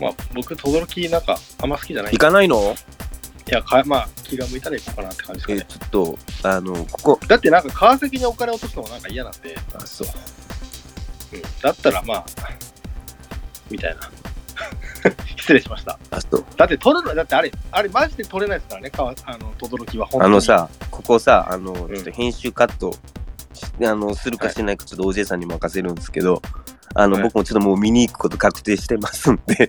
[0.00, 2.12] まあ、僕、轟なんか、あんま好きじゃない。
[2.12, 2.74] 行かないの？
[3.48, 5.78] いや、かまあ、気が向いたら行こうかなって感じえですかね。
[5.78, 10.08] ーちょっと、あの、ここ、だってなんか、川崎にお金落とすのもなんか嫌なんで、あ、そう。
[11.36, 12.26] うん、だったらまあ、
[13.70, 14.00] みたいな。
[15.36, 15.98] 失礼しました。
[16.10, 16.44] あ、そう。
[16.56, 20.32] だって取るの、だってあれ、あれマジで取れないですからね、川あの、轟は本当に。
[20.32, 22.92] あの、さ、ここさ、あの、んちょっと編集カット
[23.52, 26.42] し、あの、するかしないか、ちょっと OJ さんに任せるんですけど、
[26.94, 29.68] あの、はい僕もちょっともう見に行くこと確定してますんで、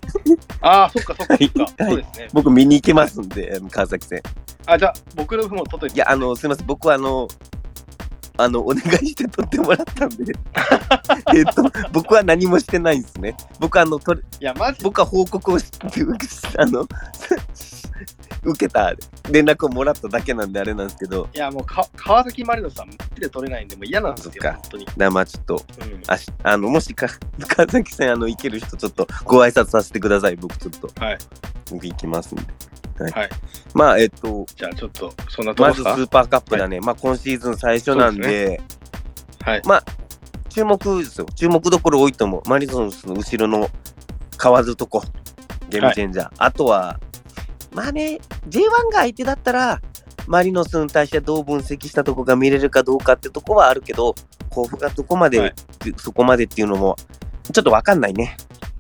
[0.62, 1.84] ああ、そっかそっかそっか。
[1.84, 2.28] はいそうですね。
[2.34, 4.22] 僕見に行けますんで、川崎戦。
[4.66, 5.96] あ、じゃあ、僕の分も取っといて。
[5.96, 7.28] いや、あの、すみません、僕はあの、
[8.38, 10.34] あの、お願いして撮ってもらったんで、
[11.36, 13.36] えっと、僕は何もしてないんですね。
[13.60, 15.66] 僕はあの、とりいや、マジ僕は報告をし、
[16.58, 16.88] あの、
[18.44, 18.94] 受けた
[19.32, 24.88] 連絡をもらっただけなんであれなんですけど、いや、もうか、川崎マリノスはマジで取れないんで、もう嫌なんですよ、本当に。
[24.96, 26.02] らまあちょっと、うん。
[26.08, 27.08] あしあの、もしか、
[27.48, 31.04] 川崎戦、あの、行ける人、ちょっとご挨拶させてください、僕ちょっと。
[31.04, 31.18] はい。
[31.72, 32.44] 僕行きますんで。
[33.04, 33.14] はい。
[33.14, 33.30] はい
[33.74, 36.80] まあ、えっと、じゃあ、ちょっと、そんなとこまずスーパーカップだね。
[36.80, 38.60] まあ、今シーズン最初なんそうで、
[39.42, 39.62] はい。
[40.50, 41.28] 注目ですよ。
[41.36, 42.50] 注目どころ多いと思う。
[42.50, 43.70] マリノスの後ろの
[44.38, 45.04] 河津とこ、
[45.70, 46.30] ゲームチェンジャー。
[46.38, 47.00] あとは、
[47.72, 48.20] まあね、
[48.50, 49.82] J1 が相手だったら、
[50.26, 54.16] マリノスに対してどう分析したとこが見れるかどうかってとこはあるけど、
[54.50, 55.54] 甲府がどこまで、はい
[55.98, 56.98] そこまでっていうのも、
[57.54, 58.36] ちょっとわかんないね。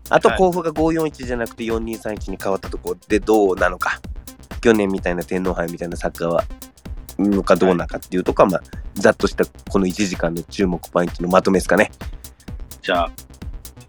[0.09, 3.99] あとはい甲府が541じゃなくて4231に変わったとこでどうなのか。
[4.61, 6.43] 去年みたいな天皇杯みたいなサッカーは、
[7.19, 8.61] のかどうなのかっていうとこは、まあ、
[8.95, 11.91] ざっとしたこの1時間の注目ポイントのまとめですかね。
[12.81, 13.11] じゃあ、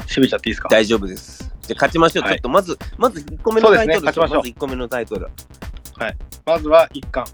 [0.07, 0.69] 締めちゃっていいですか？
[0.69, 1.39] 大丈夫です。
[1.63, 2.25] じゃあ勝ちましょう。
[2.25, 5.29] はいちょっとまず、まず1個目のタイトルね勝ちましょうまず1個目のタイトル。
[6.47, 7.25] まずは一巻。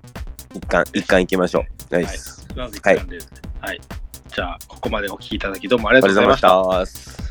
[0.54, 1.64] 一貫、一貫いきましょう。
[1.90, 2.46] ナイはいス。
[2.56, 3.30] まず一巻です。
[3.60, 3.80] はい。
[4.28, 7.00] じゃあ、ここまでお聞きいただきどうもありがとうございまがとうございました。
[7.02, 7.23] した。